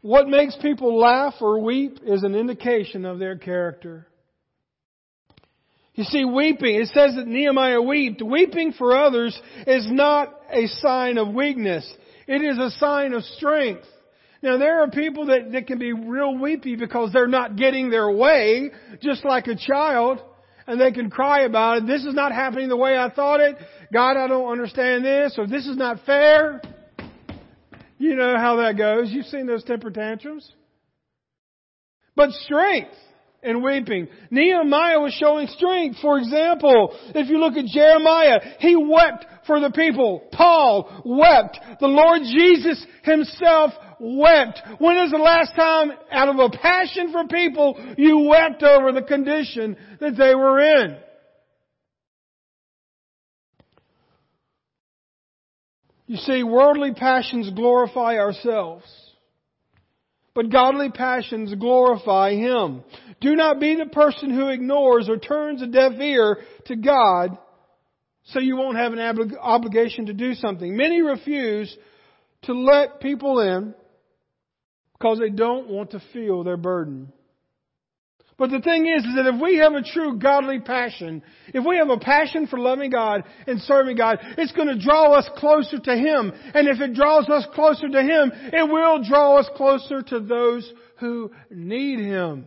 What 0.00 0.28
makes 0.28 0.56
people 0.60 0.98
laugh 0.98 1.34
or 1.40 1.60
weep 1.60 2.00
is 2.04 2.24
an 2.24 2.34
indication 2.34 3.04
of 3.04 3.18
their 3.18 3.36
character. 3.36 4.08
You 5.94 6.04
see, 6.04 6.24
weeping, 6.24 6.74
it 6.76 6.88
says 6.88 7.16
that 7.16 7.26
Nehemiah 7.26 7.82
wept. 7.82 8.22
Weeping 8.22 8.72
for 8.72 8.96
others 8.96 9.38
is 9.66 9.86
not 9.90 10.34
a 10.50 10.66
sign 10.66 11.18
of 11.18 11.34
weakness. 11.34 11.90
It 12.26 12.42
is 12.42 12.56
a 12.58 12.70
sign 12.78 13.12
of 13.12 13.22
strength. 13.24 13.84
Now 14.42 14.56
there 14.56 14.82
are 14.82 14.90
people 14.90 15.26
that, 15.26 15.52
that 15.52 15.66
can 15.66 15.78
be 15.78 15.92
real 15.92 16.36
weepy 16.38 16.76
because 16.76 17.12
they're 17.12 17.28
not 17.28 17.56
getting 17.56 17.90
their 17.90 18.10
way, 18.10 18.70
just 19.02 19.24
like 19.24 19.46
a 19.48 19.54
child, 19.54 20.20
and 20.66 20.80
they 20.80 20.92
can 20.92 21.10
cry 21.10 21.42
about 21.42 21.78
it. 21.78 21.86
This 21.86 22.04
is 22.04 22.14
not 22.14 22.32
happening 22.32 22.68
the 22.68 22.76
way 22.76 22.96
I 22.96 23.10
thought 23.10 23.40
it. 23.40 23.56
God, 23.92 24.16
I 24.16 24.26
don't 24.26 24.50
understand 24.50 25.04
this, 25.04 25.34
or 25.36 25.46
this 25.46 25.66
is 25.66 25.76
not 25.76 25.98
fair. 26.06 26.62
You 27.98 28.16
know 28.16 28.36
how 28.36 28.56
that 28.56 28.78
goes. 28.78 29.10
You've 29.12 29.26
seen 29.26 29.46
those 29.46 29.62
temper 29.62 29.90
tantrums. 29.90 30.50
But 32.16 32.30
strength 32.30 32.94
in 33.42 33.62
weeping. 33.62 34.08
Nehemiah 34.30 35.00
was 35.00 35.12
showing 35.14 35.48
strength. 35.48 35.98
For 36.00 36.18
example, 36.18 36.96
if 37.14 37.28
you 37.28 37.38
look 37.38 37.56
at 37.56 37.66
Jeremiah, 37.66 38.40
he 38.60 38.76
wept 38.76 39.26
for 39.46 39.60
the 39.60 39.70
people. 39.70 40.28
Paul 40.32 41.02
wept. 41.04 41.58
The 41.80 41.88
Lord 41.88 42.22
Jesus 42.22 42.84
himself 43.02 43.72
wept. 43.98 44.60
When 44.78 44.96
is 44.98 45.10
the 45.10 45.18
last 45.18 45.54
time, 45.56 45.92
out 46.10 46.28
of 46.28 46.38
a 46.38 46.56
passion 46.56 47.10
for 47.10 47.26
people, 47.26 47.94
you 47.98 48.28
wept 48.28 48.62
over 48.62 48.92
the 48.92 49.02
condition 49.02 49.76
that 50.00 50.16
they 50.16 50.34
were 50.34 50.60
in? 50.60 50.96
You 56.06 56.16
see, 56.18 56.42
worldly 56.42 56.92
passions 56.94 57.50
glorify 57.50 58.18
ourselves. 58.18 58.84
But 60.34 60.50
godly 60.50 60.90
passions 60.90 61.54
glorify 61.54 62.34
Him. 62.34 62.82
Do 63.20 63.36
not 63.36 63.60
be 63.60 63.76
the 63.76 63.86
person 63.86 64.30
who 64.30 64.48
ignores 64.48 65.08
or 65.08 65.18
turns 65.18 65.62
a 65.62 65.66
deaf 65.66 65.92
ear 66.00 66.38
to 66.66 66.76
God 66.76 67.36
so 68.24 68.38
you 68.38 68.56
won't 68.56 68.76
have 68.76 68.92
an 68.92 69.36
obligation 69.40 70.06
to 70.06 70.12
do 70.12 70.34
something. 70.34 70.76
Many 70.76 71.02
refuse 71.02 71.76
to 72.42 72.54
let 72.54 73.00
people 73.00 73.40
in 73.40 73.74
because 74.94 75.18
they 75.18 75.30
don't 75.30 75.68
want 75.68 75.90
to 75.90 76.02
feel 76.12 76.44
their 76.44 76.56
burden. 76.56 77.12
But 78.42 78.50
the 78.50 78.60
thing 78.60 78.88
is, 78.88 79.04
is 79.04 79.14
that 79.14 79.32
if 79.32 79.40
we 79.40 79.58
have 79.58 79.74
a 79.74 79.84
true 79.84 80.18
godly 80.18 80.58
passion, 80.58 81.22
if 81.54 81.64
we 81.64 81.76
have 81.76 81.90
a 81.90 81.96
passion 81.96 82.48
for 82.48 82.58
loving 82.58 82.90
God 82.90 83.22
and 83.46 83.60
serving 83.60 83.96
God, 83.96 84.18
it's 84.36 84.50
going 84.50 84.66
to 84.66 84.76
draw 84.76 85.12
us 85.12 85.30
closer 85.36 85.78
to 85.78 85.96
Him. 85.96 86.32
And 86.52 86.66
if 86.66 86.80
it 86.80 86.92
draws 86.92 87.28
us 87.28 87.46
closer 87.54 87.88
to 87.88 88.02
Him, 88.02 88.32
it 88.52 88.68
will 88.68 89.04
draw 89.04 89.38
us 89.38 89.48
closer 89.54 90.02
to 90.02 90.18
those 90.18 90.68
who 90.98 91.30
need 91.52 92.00
Him. 92.00 92.46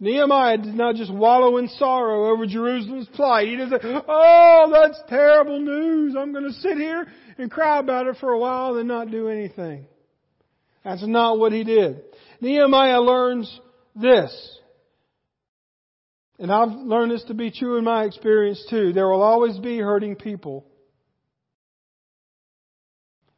Nehemiah 0.00 0.58
did 0.58 0.74
not 0.74 0.96
just 0.96 1.14
wallow 1.14 1.58
in 1.58 1.68
sorrow 1.68 2.32
over 2.32 2.44
Jerusalem's 2.44 3.06
plight. 3.14 3.46
He 3.46 3.56
didn't 3.56 3.70
say, 3.70 4.02
oh, 4.08 4.68
that's 4.72 5.00
terrible 5.08 5.60
news. 5.60 6.16
I'm 6.18 6.32
going 6.32 6.48
to 6.48 6.54
sit 6.54 6.76
here 6.76 7.06
and 7.38 7.52
cry 7.52 7.78
about 7.78 8.08
it 8.08 8.16
for 8.18 8.32
a 8.32 8.38
while 8.40 8.78
and 8.78 8.88
not 8.88 9.12
do 9.12 9.28
anything. 9.28 9.86
That's 10.84 11.06
not 11.06 11.38
what 11.38 11.52
he 11.52 11.62
did. 11.62 12.02
Nehemiah 12.40 13.00
learns 13.00 13.60
this. 13.94 14.58
And 16.38 16.50
I've 16.50 16.70
learned 16.70 17.12
this 17.12 17.24
to 17.24 17.34
be 17.34 17.50
true 17.50 17.76
in 17.76 17.84
my 17.84 18.04
experience 18.04 18.64
too. 18.70 18.92
There 18.92 19.08
will 19.08 19.22
always 19.22 19.58
be 19.58 19.78
hurting 19.78 20.16
people. 20.16 20.66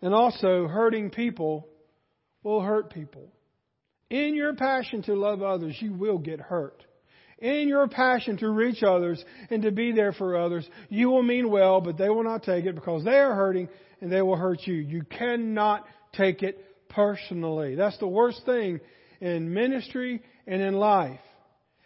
And 0.00 0.14
also, 0.14 0.66
hurting 0.66 1.10
people 1.10 1.68
will 2.42 2.60
hurt 2.60 2.92
people. 2.92 3.32
In 4.10 4.34
your 4.34 4.54
passion 4.54 5.02
to 5.04 5.14
love 5.14 5.42
others, 5.42 5.76
you 5.80 5.94
will 5.94 6.18
get 6.18 6.40
hurt. 6.40 6.84
In 7.38 7.66
your 7.66 7.88
passion 7.88 8.36
to 8.38 8.48
reach 8.50 8.84
others 8.84 9.24
and 9.50 9.62
to 9.62 9.72
be 9.72 9.90
there 9.90 10.12
for 10.12 10.36
others, 10.36 10.68
you 10.88 11.10
will 11.10 11.22
mean 11.24 11.50
well, 11.50 11.80
but 11.80 11.98
they 11.98 12.08
will 12.08 12.22
not 12.22 12.44
take 12.44 12.66
it 12.66 12.74
because 12.74 13.04
they 13.04 13.18
are 13.18 13.34
hurting 13.34 13.68
and 14.00 14.12
they 14.12 14.22
will 14.22 14.36
hurt 14.36 14.60
you. 14.64 14.74
You 14.74 15.02
cannot 15.02 15.84
take 16.12 16.42
it 16.42 16.64
personally. 16.94 17.74
That's 17.74 17.98
the 17.98 18.06
worst 18.06 18.44
thing 18.44 18.80
in 19.20 19.52
ministry 19.52 20.22
and 20.46 20.62
in 20.62 20.74
life 20.74 21.20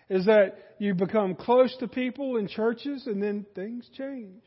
is 0.09 0.27
that 0.27 0.57
you 0.79 0.95
become 0.95 1.35
close 1.35 1.75
to 1.81 1.88
people 1.88 2.37
in 2.37 2.49
churches 2.49 3.07
and 3.07 3.23
then 3.23 3.47
things 3.55 3.88
change. 3.97 4.42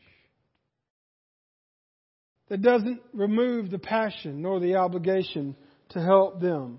That 2.48 2.62
doesn't 2.62 3.00
remove 3.12 3.70
the 3.70 3.78
passion 3.78 4.42
nor 4.42 4.58
the 4.58 4.76
obligation 4.76 5.56
to 5.90 6.00
help 6.00 6.40
them. 6.40 6.78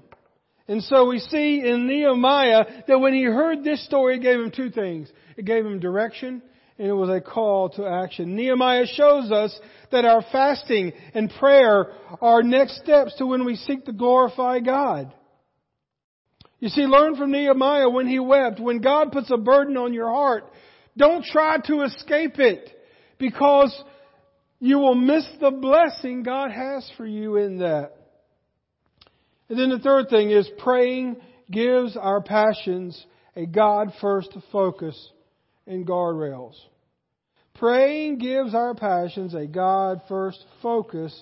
And 0.67 0.83
so 0.83 1.07
we 1.07 1.19
see 1.19 1.61
in 1.65 1.87
Nehemiah 1.87 2.83
that 2.87 2.99
when 2.99 3.13
he 3.13 3.23
heard 3.23 3.63
this 3.63 3.83
story, 3.85 4.17
it 4.17 4.21
gave 4.21 4.39
him 4.39 4.51
two 4.51 4.69
things. 4.69 5.11
It 5.37 5.45
gave 5.45 5.65
him 5.65 5.79
direction 5.79 6.41
and 6.77 6.87
it 6.87 6.93
was 6.93 7.09
a 7.09 7.21
call 7.21 7.69
to 7.69 7.85
action. 7.85 8.35
Nehemiah 8.35 8.85
shows 8.87 9.31
us 9.31 9.57
that 9.91 10.05
our 10.05 10.23
fasting 10.31 10.93
and 11.13 11.29
prayer 11.39 11.91
are 12.21 12.41
next 12.43 12.77
steps 12.81 13.15
to 13.17 13.25
when 13.25 13.45
we 13.45 13.55
seek 13.55 13.85
to 13.85 13.91
glorify 13.91 14.59
God. 14.59 15.13
You 16.59 16.69
see, 16.69 16.83
learn 16.83 17.15
from 17.15 17.31
Nehemiah 17.31 17.89
when 17.89 18.07
he 18.07 18.19
wept. 18.19 18.59
When 18.59 18.81
God 18.81 19.11
puts 19.11 19.31
a 19.31 19.37
burden 19.37 19.77
on 19.77 19.93
your 19.93 20.09
heart, 20.09 20.45
don't 20.95 21.25
try 21.25 21.57
to 21.65 21.81
escape 21.81 22.39
it 22.39 22.69
because 23.17 23.75
you 24.59 24.77
will 24.77 24.95
miss 24.95 25.27
the 25.39 25.51
blessing 25.51 26.23
God 26.23 26.51
has 26.51 26.89
for 26.97 27.05
you 27.05 27.37
in 27.37 27.59
that. 27.59 27.93
And 29.49 29.59
then 29.59 29.69
the 29.69 29.79
third 29.79 30.09
thing 30.09 30.29
is 30.29 30.49
praying 30.59 31.17
gives 31.49 31.97
our 31.97 32.21
passions 32.21 33.05
a 33.35 33.45
God 33.45 33.91
first 33.99 34.35
focus 34.51 35.11
and 35.67 35.85
guardrails. 35.85 36.55
Praying 37.55 38.17
gives 38.17 38.55
our 38.55 38.73
passions 38.73 39.33
a 39.33 39.45
God 39.45 40.01
first 40.07 40.43
focus 40.61 41.17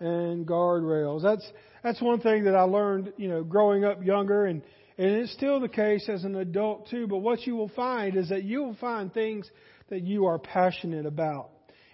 and 0.00 0.46
guardrails. 0.46 1.22
That's 1.22 1.46
that's 1.82 2.00
one 2.00 2.20
thing 2.20 2.44
that 2.44 2.54
I 2.54 2.62
learned, 2.62 3.12
you 3.16 3.28
know, 3.28 3.42
growing 3.42 3.84
up 3.84 4.02
younger 4.02 4.46
and 4.46 4.62
and 4.96 5.10
it's 5.10 5.32
still 5.32 5.58
the 5.58 5.68
case 5.68 6.08
as 6.08 6.24
an 6.24 6.36
adult 6.36 6.88
too, 6.88 7.08
but 7.08 7.18
what 7.18 7.46
you 7.46 7.56
will 7.56 7.70
find 7.70 8.16
is 8.16 8.28
that 8.28 8.44
you 8.44 8.62
will 8.62 8.76
find 8.76 9.12
things 9.12 9.50
that 9.90 10.02
you 10.02 10.26
are 10.26 10.38
passionate 10.38 11.04
about. 11.04 11.50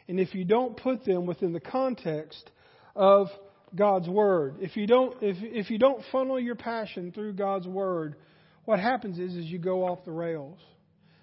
And 0.07 0.21
if 0.21 0.35
you 0.35 0.45
don't 0.45 0.77
put 0.77 1.05
them 1.05 1.25
within 1.25 1.53
the 1.53 1.61
context 1.61 2.51
of 2.95 3.29
God's 3.75 4.09
word, 4.09 4.57
if 4.61 4.77
you 4.77 4.87
don't 4.87 5.17
if 5.23 5.37
if 5.41 5.71
you 5.71 5.79
don't 5.79 6.03
funnel 6.13 6.39
your 6.39 6.57
passion 6.57 7.13
through 7.13 7.35
God's 7.35 7.67
word, 7.67 8.17
what 8.65 8.81
happens 8.81 9.19
is 9.19 9.35
is 9.35 9.47
you 9.47 9.59
go 9.59 9.87
off 9.87 10.05
the 10.05 10.13
rails. 10.13 10.59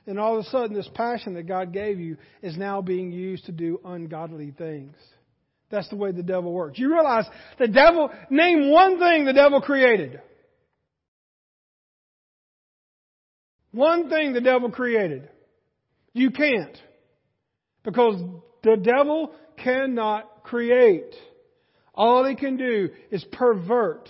And 0.07 0.17
all 0.17 0.39
of 0.39 0.45
a 0.45 0.49
sudden 0.49 0.75
this 0.75 0.89
passion 0.93 1.33
that 1.33 1.47
God 1.47 1.73
gave 1.73 1.99
you 1.99 2.17
is 2.41 2.57
now 2.57 2.81
being 2.81 3.11
used 3.11 3.45
to 3.45 3.51
do 3.51 3.79
ungodly 3.83 4.51
things. 4.57 4.95
That's 5.69 5.89
the 5.89 5.97
way 5.97 6.13
the 6.13 6.23
devil 6.23 6.53
works. 6.53 6.79
You 6.79 6.93
realize 6.93 7.25
the 7.59 7.67
devil, 7.67 8.09
name 8.29 8.71
one 8.71 8.99
thing 8.99 9.25
the 9.25 9.33
devil 9.33 9.59
created. 9.59 10.21
One 13.71 14.09
thing 14.09 14.31
the 14.31 14.41
devil 14.41 14.71
created. 14.71 15.29
You 16.13 16.31
can't. 16.31 16.77
Because 17.83 18.15
the 18.63 18.77
devil 18.77 19.33
cannot 19.57 20.43
create. 20.43 21.13
All 21.93 22.25
he 22.25 22.35
can 22.35 22.55
do 22.55 22.89
is 23.11 23.25
pervert 23.33 24.07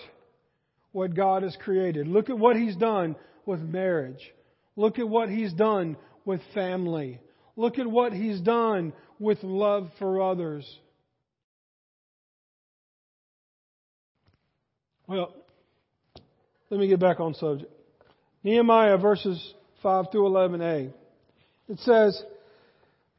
what 0.91 1.15
God 1.15 1.41
has 1.41 1.57
created. 1.63 2.07
Look 2.07 2.29
at 2.29 2.37
what 2.37 2.55
he's 2.55 2.75
done 2.75 3.15
with 3.47 3.61
marriage. 3.61 4.31
Look 4.77 4.99
at 4.99 5.09
what 5.09 5.27
he's 5.27 5.51
done 5.51 5.97
with 6.23 6.39
family. 6.53 7.19
Look 7.57 7.79
at 7.79 7.87
what 7.87 8.13
he's 8.13 8.39
done 8.39 8.93
with 9.19 9.43
love 9.43 9.89
for 9.97 10.21
others. 10.21 10.65
Well, 15.07 15.33
let 16.69 16.79
me 16.79 16.87
get 16.87 16.99
back 16.99 17.19
on 17.19 17.33
subject. 17.33 17.71
Nehemiah 18.43 18.97
verses 18.97 19.53
5 19.81 20.05
through 20.11 20.29
11a. 20.29 20.93
It 21.69 21.79
says, 21.79 22.21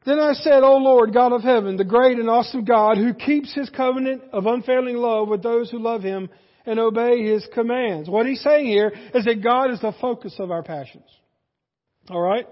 Then 0.05 0.17
I 0.17 0.33
said, 0.33 0.63
O 0.63 0.77
Lord, 0.77 1.13
God 1.13 1.33
of 1.33 1.41
heaven, 1.41 1.75
the 1.75 1.83
great 1.83 2.19
and 2.19 2.29
awesome 2.29 2.63
God 2.63 2.97
who 2.97 3.13
keeps 3.13 3.53
his 3.53 3.69
covenant 3.69 4.21
of 4.31 4.45
unfailing 4.45 4.95
love 4.95 5.27
with 5.27 5.43
those 5.43 5.69
who 5.69 5.79
love 5.79 6.03
him 6.03 6.29
and 6.65 6.79
obey 6.79 7.23
his 7.23 7.45
commands. 7.53 8.07
What 8.07 8.27
he's 8.27 8.41
saying 8.41 8.67
here 8.67 8.93
is 9.13 9.25
that 9.25 9.43
God 9.43 9.71
is 9.71 9.81
the 9.81 9.93
focus 9.99 10.35
of 10.39 10.51
our 10.51 10.63
passions. 10.63 11.09
Alright? 12.09 12.47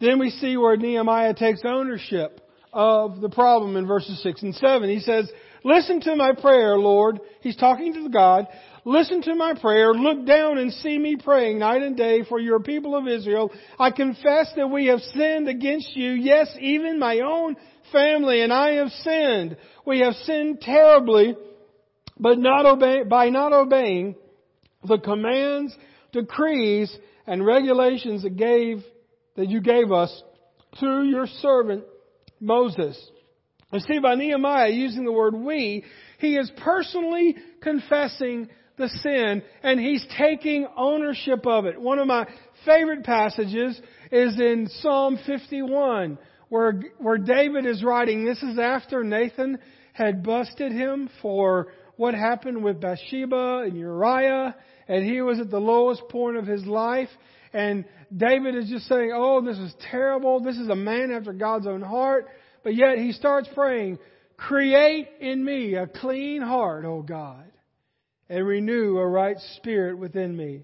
Then 0.00 0.18
we 0.18 0.30
see 0.30 0.56
where 0.56 0.76
Nehemiah 0.76 1.34
takes 1.34 1.62
ownership 1.64 2.40
of 2.72 3.20
the 3.20 3.30
problem 3.30 3.76
in 3.76 3.86
verses 3.86 4.22
6 4.22 4.42
and 4.42 4.54
7. 4.54 4.88
He 4.88 5.00
says, 5.00 5.30
Listen 5.64 6.00
to 6.02 6.14
my 6.14 6.32
prayer, 6.32 6.76
Lord. 6.76 7.18
He's 7.40 7.56
talking 7.56 7.94
to 7.94 8.08
God. 8.08 8.46
Listen 8.84 9.20
to 9.22 9.34
my 9.34 9.54
prayer. 9.60 9.92
Look 9.92 10.24
down 10.24 10.58
and 10.58 10.72
see 10.72 10.96
me 10.96 11.16
praying 11.16 11.58
night 11.58 11.82
and 11.82 11.96
day 11.96 12.22
for 12.22 12.38
your 12.38 12.60
people 12.60 12.94
of 12.94 13.08
Israel. 13.08 13.50
I 13.78 13.90
confess 13.90 14.52
that 14.54 14.68
we 14.68 14.86
have 14.86 15.00
sinned 15.00 15.48
against 15.48 15.96
you. 15.96 16.10
Yes, 16.10 16.54
even 16.60 17.00
my 17.00 17.18
own 17.20 17.56
family 17.90 18.42
and 18.42 18.52
I 18.52 18.74
have 18.74 18.90
sinned. 18.90 19.56
We 19.84 20.00
have 20.00 20.14
sinned 20.22 20.60
terribly, 20.60 21.34
but 22.16 22.38
not 22.38 22.64
obey, 22.64 23.02
by 23.02 23.30
not 23.30 23.52
obeying 23.52 24.14
the 24.88 24.98
commands, 24.98 25.74
decrees, 26.12 26.94
and 27.26 27.44
regulations 27.44 28.22
that 28.22 28.36
gave, 28.36 28.82
that 29.36 29.48
you 29.48 29.60
gave 29.60 29.92
us 29.92 30.22
through 30.78 31.08
your 31.08 31.26
servant 31.26 31.84
Moses. 32.40 32.98
And 33.72 33.82
see, 33.82 33.98
by 33.98 34.14
Nehemiah 34.14 34.70
using 34.70 35.04
the 35.04 35.12
word 35.12 35.34
we, 35.34 35.84
he 36.18 36.36
is 36.36 36.50
personally 36.58 37.36
confessing 37.60 38.48
the 38.76 38.88
sin 38.88 39.42
and 39.62 39.80
he's 39.80 40.06
taking 40.18 40.66
ownership 40.76 41.46
of 41.46 41.66
it. 41.66 41.80
One 41.80 41.98
of 41.98 42.06
my 42.06 42.26
favorite 42.64 43.04
passages 43.04 43.80
is 44.12 44.38
in 44.38 44.68
Psalm 44.80 45.18
51 45.26 46.18
where, 46.48 46.80
where 46.98 47.18
David 47.18 47.66
is 47.66 47.82
writing, 47.82 48.24
this 48.24 48.42
is 48.42 48.58
after 48.58 49.02
Nathan 49.02 49.58
had 49.92 50.22
busted 50.22 50.72
him 50.72 51.08
for 51.20 51.68
what 51.96 52.14
happened 52.14 52.62
with 52.62 52.80
Bathsheba 52.80 53.64
and 53.64 53.76
Uriah 53.76 54.54
and 54.88 55.04
he 55.04 55.20
was 55.20 55.40
at 55.40 55.50
the 55.50 55.58
lowest 55.58 56.08
point 56.08 56.36
of 56.36 56.46
his 56.46 56.64
life 56.64 57.08
and 57.52 57.84
David 58.14 58.54
is 58.54 58.68
just 58.68 58.86
saying, 58.86 59.12
oh, 59.14 59.40
this 59.40 59.58
is 59.58 59.74
terrible. 59.90 60.40
This 60.40 60.56
is 60.56 60.68
a 60.68 60.76
man 60.76 61.10
after 61.10 61.32
God's 61.32 61.66
own 61.66 61.80
heart. 61.80 62.26
But 62.62 62.74
yet 62.74 62.98
he 62.98 63.12
starts 63.12 63.48
praying, 63.54 63.98
create 64.36 65.08
in 65.20 65.44
me 65.44 65.74
a 65.74 65.86
clean 65.86 66.42
heart, 66.42 66.84
O 66.84 67.02
God 67.02 67.46
and 68.28 68.46
renew 68.46 68.98
a 68.98 69.06
right 69.06 69.36
spirit 69.56 69.98
within 69.98 70.36
me. 70.36 70.62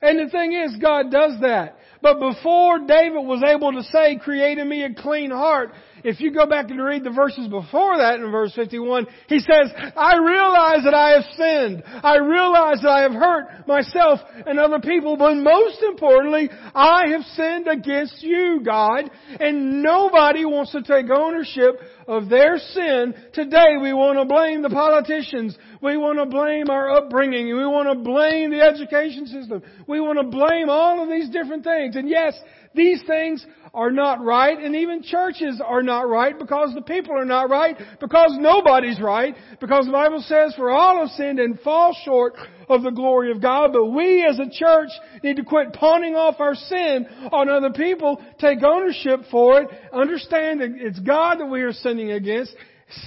And 0.00 0.18
the 0.18 0.30
thing 0.30 0.52
is, 0.52 0.76
God 0.80 1.10
does 1.10 1.40
that. 1.40 1.78
But 2.02 2.20
before 2.20 2.80
David 2.80 3.24
was 3.24 3.42
able 3.42 3.72
to 3.72 3.82
say, 3.84 4.18
create 4.22 4.58
in 4.58 4.68
me 4.68 4.84
a 4.84 4.92
clean 4.92 5.30
heart, 5.30 5.72
if 6.04 6.20
you 6.20 6.32
go 6.32 6.46
back 6.46 6.70
and 6.70 6.82
read 6.82 7.02
the 7.02 7.10
verses 7.10 7.48
before 7.48 7.96
that 7.96 8.20
in 8.20 8.30
verse 8.30 8.52
51, 8.54 9.06
he 9.26 9.38
says, 9.38 9.72
I 9.96 10.16
realize 10.18 10.84
that 10.84 10.94
I 10.94 11.10
have 11.12 11.24
sinned. 11.34 11.82
I 11.86 12.18
realize 12.18 12.80
that 12.82 12.90
I 12.90 13.02
have 13.02 13.12
hurt 13.12 13.66
myself 13.66 14.20
and 14.46 14.60
other 14.60 14.80
people, 14.80 15.16
but 15.16 15.34
most 15.34 15.82
importantly, 15.82 16.50
I 16.74 17.08
have 17.08 17.22
sinned 17.32 17.68
against 17.68 18.22
you, 18.22 18.60
God. 18.64 19.10
And 19.40 19.82
nobody 19.82 20.44
wants 20.44 20.72
to 20.72 20.82
take 20.82 21.10
ownership 21.10 21.80
of 22.06 22.28
their 22.28 22.58
sin. 22.58 23.14
Today 23.32 23.76
we 23.80 23.92
want 23.94 24.18
to 24.18 24.26
blame 24.26 24.62
the 24.62 24.68
politicians. 24.68 25.56
We 25.80 25.96
want 25.96 26.18
to 26.18 26.26
blame 26.26 26.68
our 26.68 26.90
upbringing. 26.90 27.46
We 27.46 27.66
want 27.66 27.88
to 27.88 28.04
blame 28.04 28.50
the 28.50 28.60
education 28.60 29.26
system. 29.26 29.62
We 29.86 30.00
want 30.00 30.18
to 30.18 30.24
blame 30.24 30.68
all 30.68 31.02
of 31.02 31.08
these 31.08 31.30
different 31.30 31.64
things. 31.64 31.96
And 31.96 32.08
yes, 32.08 32.34
these 32.74 33.02
things 33.06 33.44
are 33.72 33.90
not 33.90 34.22
right, 34.22 34.58
and 34.58 34.76
even 34.76 35.02
churches 35.02 35.60
are 35.64 35.82
not 35.82 36.08
right 36.08 36.38
because 36.38 36.72
the 36.74 36.82
people 36.82 37.16
are 37.16 37.24
not 37.24 37.50
right, 37.50 37.76
because 38.00 38.36
nobody's 38.38 39.00
right, 39.00 39.34
because 39.60 39.86
the 39.86 39.92
Bible 39.92 40.22
says, 40.26 40.54
for 40.56 40.70
all 40.70 41.00
have 41.00 41.10
sinned 41.16 41.38
and 41.38 41.58
fall 41.60 41.96
short 42.04 42.34
of 42.68 42.82
the 42.82 42.90
glory 42.90 43.30
of 43.30 43.40
God, 43.42 43.72
but 43.72 43.86
we 43.86 44.24
as 44.24 44.38
a 44.38 44.50
church 44.50 44.90
need 45.22 45.36
to 45.36 45.44
quit 45.44 45.72
pawning 45.72 46.14
off 46.14 46.36
our 46.38 46.54
sin 46.54 47.06
on 47.32 47.48
other 47.48 47.70
people, 47.70 48.22
take 48.38 48.62
ownership 48.62 49.20
for 49.30 49.62
it, 49.62 49.68
understand 49.92 50.60
that 50.60 50.70
it's 50.74 51.00
God 51.00 51.40
that 51.40 51.46
we 51.46 51.62
are 51.62 51.72
sinning 51.72 52.12
against, 52.12 52.54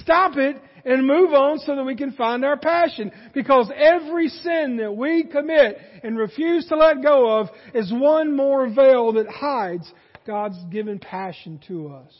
stop 0.00 0.36
it, 0.36 0.56
and 0.84 1.06
move 1.06 1.32
on 1.32 1.58
so 1.58 1.76
that 1.76 1.84
we 1.84 1.96
can 1.96 2.12
find 2.12 2.44
our 2.44 2.56
passion. 2.56 3.12
Because 3.34 3.70
every 3.76 4.28
sin 4.28 4.78
that 4.78 4.96
we 4.96 5.24
commit 5.24 5.78
and 6.02 6.16
refuse 6.16 6.66
to 6.66 6.76
let 6.76 7.02
go 7.02 7.40
of 7.40 7.48
is 7.74 7.92
one 7.92 8.34
more 8.34 8.68
veil 8.72 9.12
that 9.12 9.28
hides 9.28 9.92
God's 10.26 10.56
given 10.70 10.98
passion 10.98 11.60
to 11.68 11.88
us. 11.88 12.14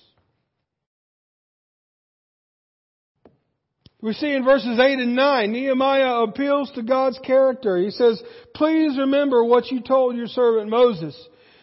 We 4.00 4.12
see 4.12 4.32
in 4.32 4.44
verses 4.44 4.78
8 4.78 4.98
and 4.98 5.16
9, 5.16 5.50
Nehemiah 5.50 6.22
appeals 6.22 6.70
to 6.76 6.82
God's 6.82 7.18
character. 7.18 7.78
He 7.78 7.90
says, 7.90 8.22
Please 8.54 8.96
remember 8.96 9.42
what 9.42 9.72
you 9.72 9.80
told 9.80 10.14
your 10.14 10.28
servant 10.28 10.70
Moses. 10.70 11.18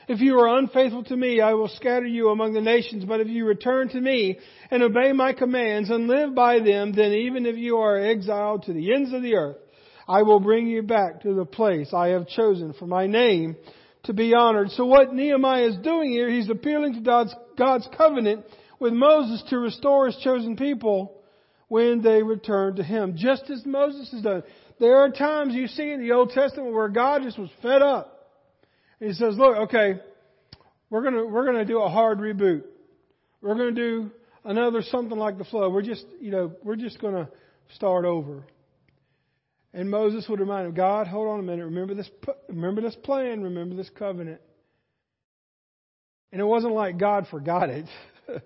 If 0.07 0.19
you 0.21 0.39
are 0.39 0.57
unfaithful 0.57 1.03
to 1.05 1.17
me, 1.17 1.41
I 1.41 1.53
will 1.53 1.67
scatter 1.67 2.05
you 2.05 2.29
among 2.29 2.53
the 2.53 2.61
nations. 2.61 3.05
But 3.05 3.21
if 3.21 3.27
you 3.27 3.45
return 3.45 3.89
to 3.89 3.99
me 3.99 4.37
and 4.69 4.83
obey 4.83 5.11
my 5.13 5.33
commands 5.33 5.89
and 5.89 6.07
live 6.07 6.35
by 6.35 6.59
them, 6.59 6.93
then 6.93 7.11
even 7.13 7.45
if 7.45 7.55
you 7.55 7.77
are 7.77 7.97
exiled 7.97 8.63
to 8.63 8.73
the 8.73 8.93
ends 8.93 9.13
of 9.13 9.23
the 9.23 9.35
earth, 9.35 9.57
I 10.07 10.21
will 10.21 10.39
bring 10.39 10.67
you 10.67 10.83
back 10.83 11.21
to 11.21 11.33
the 11.33 11.45
place 11.45 11.91
I 11.93 12.09
have 12.09 12.27
chosen 12.27 12.73
for 12.73 12.85
my 12.85 13.07
name 13.07 13.55
to 14.03 14.13
be 14.13 14.35
honored. 14.35 14.69
So 14.71 14.85
what 14.85 15.13
Nehemiah 15.13 15.69
is 15.69 15.77
doing 15.77 16.11
here, 16.11 16.29
he's 16.29 16.49
appealing 16.49 16.93
to 16.93 17.01
God's, 17.01 17.33
God's 17.57 17.87
covenant 17.97 18.45
with 18.79 18.93
Moses 18.93 19.43
to 19.49 19.57
restore 19.57 20.05
his 20.05 20.17
chosen 20.17 20.55
people 20.55 21.19
when 21.67 22.03
they 22.03 22.21
return 22.21 22.75
to 22.75 22.83
him, 22.83 23.15
just 23.17 23.49
as 23.49 23.65
Moses 23.65 24.11
has 24.11 24.21
done. 24.21 24.43
There 24.79 24.97
are 24.97 25.09
times 25.09 25.55
you 25.55 25.65
see 25.67 25.91
in 25.91 25.99
the 25.99 26.13
Old 26.13 26.29
Testament 26.29 26.73
where 26.73 26.89
God 26.89 27.23
just 27.23 27.39
was 27.39 27.49
fed 27.63 27.81
up. 27.81 28.14
And 28.99 29.09
he 29.09 29.15
says, 29.15 29.35
look, 29.37 29.57
okay, 29.69 29.99
we're 30.89 31.03
gonna, 31.03 31.25
we're 31.25 31.45
gonna 31.45 31.65
do 31.65 31.81
a 31.81 31.89
hard 31.89 32.19
reboot. 32.19 32.63
We're 33.41 33.55
gonna 33.55 33.71
do 33.71 34.11
another 34.43 34.81
something 34.81 35.17
like 35.17 35.37
the 35.37 35.43
flood. 35.45 35.73
We're 35.73 35.81
just, 35.81 36.05
you 36.19 36.31
know, 36.31 36.53
we're 36.63 36.75
just 36.75 36.99
gonna 37.01 37.29
start 37.75 38.05
over. 38.05 38.43
And 39.73 39.89
Moses 39.89 40.25
would 40.29 40.39
remind 40.39 40.67
him, 40.67 40.73
God, 40.73 41.07
hold 41.07 41.27
on 41.27 41.39
a 41.39 41.43
minute. 41.43 41.65
Remember 41.65 41.93
this, 41.93 42.09
remember 42.47 42.81
this 42.81 42.95
plan. 43.03 43.43
Remember 43.43 43.75
this 43.75 43.89
covenant. 43.99 44.39
And 46.31 46.39
it 46.39 46.45
wasn't 46.45 46.73
like 46.73 46.97
God 46.97 47.27
forgot 47.29 47.69
it. 47.69 47.85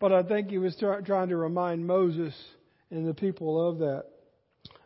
but 0.00 0.12
I 0.12 0.22
think 0.22 0.50
he 0.50 0.58
was 0.58 0.76
trying 1.04 1.28
to 1.28 1.36
remind 1.36 1.86
Moses 1.86 2.34
and 2.90 3.06
the 3.06 3.14
people 3.14 3.68
of 3.68 3.78
that. 3.78 4.04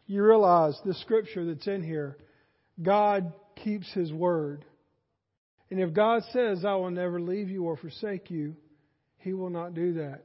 You 0.07 0.24
realize 0.24 0.79
the 0.87 0.94
scripture 0.94 1.44
that's 1.44 1.66
in 1.66 1.83
here, 1.83 2.16
God 2.81 3.35
keeps 3.62 3.92
his 3.92 4.11
word. 4.11 4.64
And 5.70 5.81
if 5.81 5.92
God 5.92 6.22
says, 6.33 6.64
I 6.64 6.74
will 6.74 6.90
never 6.90 7.20
leave 7.20 7.50
you 7.50 7.64
or 7.64 7.76
forsake 7.76 8.31
you, 8.31 8.57
he 9.18 9.33
will 9.33 9.50
not 9.50 9.74
do 9.74 9.94
that. 9.94 10.22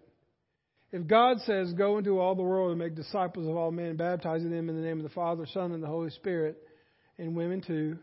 If 0.91 1.07
God 1.07 1.39
says, 1.45 1.73
Go 1.73 1.97
into 1.97 2.19
all 2.19 2.35
the 2.35 2.43
world 2.43 2.69
and 2.69 2.79
make 2.79 2.95
disciples 2.95 3.47
of 3.47 3.57
all 3.57 3.71
men, 3.71 3.97
baptizing 3.97 4.51
them 4.51 4.69
in 4.69 4.75
the 4.75 4.81
name 4.81 4.97
of 4.97 5.03
the 5.03 5.09
Father, 5.09 5.45
Son, 5.51 5.71
and 5.71 5.83
the 5.83 5.87
Holy 5.87 6.11
Spirit, 6.11 6.57
and 7.17 7.35
women 7.35 7.61
too, 7.61 7.97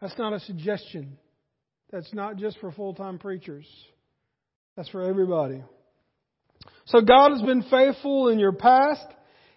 that's 0.00 0.18
not 0.18 0.32
a 0.32 0.40
suggestion. 0.40 1.18
That's 1.90 2.12
not 2.14 2.36
just 2.36 2.58
for 2.58 2.72
full 2.72 2.94
time 2.94 3.18
preachers, 3.18 3.66
that's 4.76 4.88
for 4.88 5.02
everybody. 5.02 5.62
So 6.86 7.02
God 7.02 7.32
has 7.32 7.42
been 7.42 7.62
faithful 7.70 8.28
in 8.28 8.38
your 8.38 8.52
past, 8.52 9.06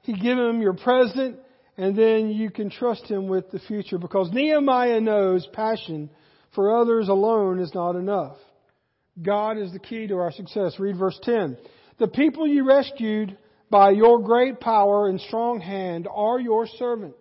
He 0.01 0.13
given 0.13 0.49
Him 0.49 0.61
your 0.61 0.75
present, 0.75 1.37
and 1.77 1.95
then 1.97 2.29
you 2.29 2.49
can 2.49 2.69
trust 2.69 3.05
Him 3.05 3.27
with 3.27 3.51
the 3.51 3.59
future 3.59 3.97
because 3.97 4.31
Nehemiah 4.31 5.01
knows 5.01 5.47
passion 5.53 6.09
for 6.53 6.79
others 6.79 7.09
alone 7.09 7.59
is 7.59 7.73
not 7.73 7.95
enough. 7.95 8.37
God 9.21 9.57
is 9.57 9.71
the 9.71 9.79
key 9.79 10.07
to 10.07 10.15
our 10.15 10.31
success. 10.31 10.79
Read 10.79 10.97
verse 10.97 11.19
10. 11.23 11.57
The 11.99 12.07
people 12.07 12.47
you 12.47 12.65
rescued 12.65 13.37
by 13.69 13.91
your 13.91 14.21
great 14.21 14.59
power 14.59 15.07
and 15.07 15.19
strong 15.19 15.59
hand 15.59 16.07
are 16.13 16.39
your 16.39 16.67
servants. 16.67 17.17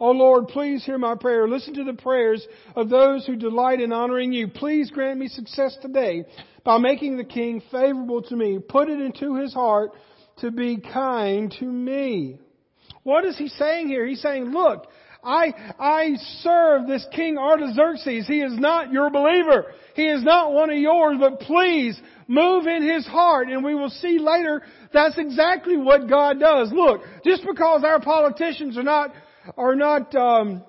O 0.00 0.08
oh 0.08 0.10
Lord, 0.10 0.48
please 0.48 0.84
hear 0.84 0.98
my 0.98 1.14
prayer. 1.14 1.48
Listen 1.48 1.74
to 1.74 1.84
the 1.84 1.94
prayers 1.94 2.44
of 2.74 2.88
those 2.88 3.24
who 3.24 3.36
delight 3.36 3.80
in 3.80 3.92
honoring 3.92 4.32
you. 4.32 4.48
Please 4.48 4.90
grant 4.90 5.20
me 5.20 5.28
success 5.28 5.76
today 5.80 6.24
by 6.64 6.78
making 6.78 7.16
the 7.16 7.24
king 7.24 7.62
favorable 7.70 8.22
to 8.22 8.36
me. 8.36 8.58
Put 8.58 8.88
it 8.88 9.00
into 9.00 9.36
his 9.36 9.54
heart 9.54 9.90
to 10.38 10.50
be 10.50 10.78
kind 10.78 11.54
to 11.60 11.64
me. 11.64 12.38
What 13.04 13.24
is 13.24 13.38
he 13.38 13.48
saying 13.48 13.88
here? 13.88 14.06
He's 14.06 14.20
saying, 14.20 14.46
look, 14.46 14.88
I, 15.22 15.52
I 15.78 16.14
serve 16.42 16.86
this 16.86 17.06
King 17.14 17.38
Artaxerxes. 17.38 18.26
He 18.26 18.40
is 18.40 18.58
not 18.58 18.92
your 18.92 19.10
believer. 19.10 19.72
He 19.94 20.06
is 20.06 20.22
not 20.22 20.52
one 20.52 20.70
of 20.70 20.76
yours, 20.76 21.16
but 21.18 21.40
please 21.40 21.98
move 22.28 22.66
in 22.66 22.82
his 22.82 23.06
heart. 23.06 23.48
And 23.48 23.64
we 23.64 23.74
will 23.74 23.90
see 23.90 24.18
later 24.18 24.62
that's 24.92 25.16
exactly 25.16 25.76
what 25.76 26.08
God 26.08 26.40
does. 26.40 26.70
Look, 26.72 27.02
just 27.24 27.42
because 27.46 27.84
our 27.84 28.00
politicians 28.00 28.76
are 28.76 28.82
not, 28.82 29.14
are 29.56 29.76
not, 29.76 30.14
um, 30.14 30.62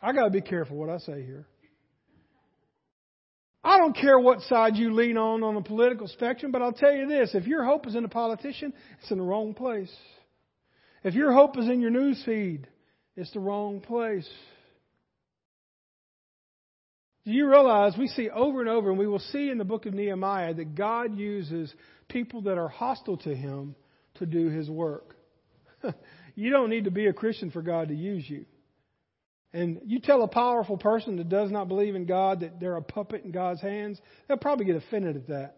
I 0.00 0.12
gotta 0.12 0.30
be 0.30 0.40
careful 0.42 0.76
what 0.76 0.88
I 0.88 0.98
say 0.98 1.24
here. 1.24 1.46
I 3.64 3.76
don't 3.76 3.94
care 3.94 4.18
what 4.18 4.40
side 4.42 4.76
you 4.76 4.94
lean 4.94 5.18
on 5.18 5.42
on 5.42 5.54
the 5.54 5.60
political 5.60 6.06
spectrum, 6.08 6.52
but 6.52 6.62
I'll 6.62 6.72
tell 6.72 6.92
you 6.92 7.06
this 7.06 7.34
if 7.34 7.46
your 7.46 7.64
hope 7.64 7.86
is 7.86 7.96
in 7.96 8.04
a 8.04 8.08
politician, 8.08 8.72
it's 9.02 9.10
in 9.10 9.18
the 9.18 9.24
wrong 9.24 9.52
place. 9.52 9.94
If 11.04 11.14
your 11.14 11.32
hope 11.32 11.56
is 11.58 11.68
in 11.68 11.80
your 11.80 11.90
news 11.90 12.22
feed, 12.24 12.66
it's 13.16 13.32
the 13.32 13.40
wrong 13.40 13.80
place. 13.80 14.28
Do 17.24 17.32
you 17.32 17.48
realize 17.48 17.94
we 17.96 18.08
see 18.08 18.30
over 18.30 18.60
and 18.60 18.70
over, 18.70 18.90
and 18.90 18.98
we 18.98 19.06
will 19.06 19.18
see 19.18 19.50
in 19.50 19.58
the 19.58 19.64
book 19.64 19.86
of 19.86 19.94
Nehemiah, 19.94 20.54
that 20.54 20.74
God 20.74 21.18
uses 21.18 21.72
people 22.08 22.42
that 22.42 22.58
are 22.58 22.68
hostile 22.68 23.18
to 23.18 23.34
Him 23.34 23.74
to 24.14 24.26
do 24.26 24.48
His 24.48 24.70
work? 24.70 25.14
you 26.34 26.50
don't 26.50 26.70
need 26.70 26.84
to 26.84 26.90
be 26.90 27.06
a 27.06 27.12
Christian 27.12 27.50
for 27.50 27.62
God 27.62 27.88
to 27.88 27.94
use 27.94 28.28
you. 28.28 28.46
And 29.52 29.80
you 29.84 30.00
tell 30.00 30.22
a 30.22 30.28
powerful 30.28 30.76
person 30.76 31.16
that 31.16 31.28
does 31.28 31.50
not 31.50 31.68
believe 31.68 31.94
in 31.94 32.06
God 32.06 32.40
that 32.40 32.60
they're 32.60 32.76
a 32.76 32.82
puppet 32.82 33.24
in 33.24 33.30
God's 33.30 33.60
hands, 33.60 34.00
they'll 34.26 34.36
probably 34.36 34.66
get 34.66 34.76
offended 34.76 35.16
at 35.16 35.28
that. 35.28 35.56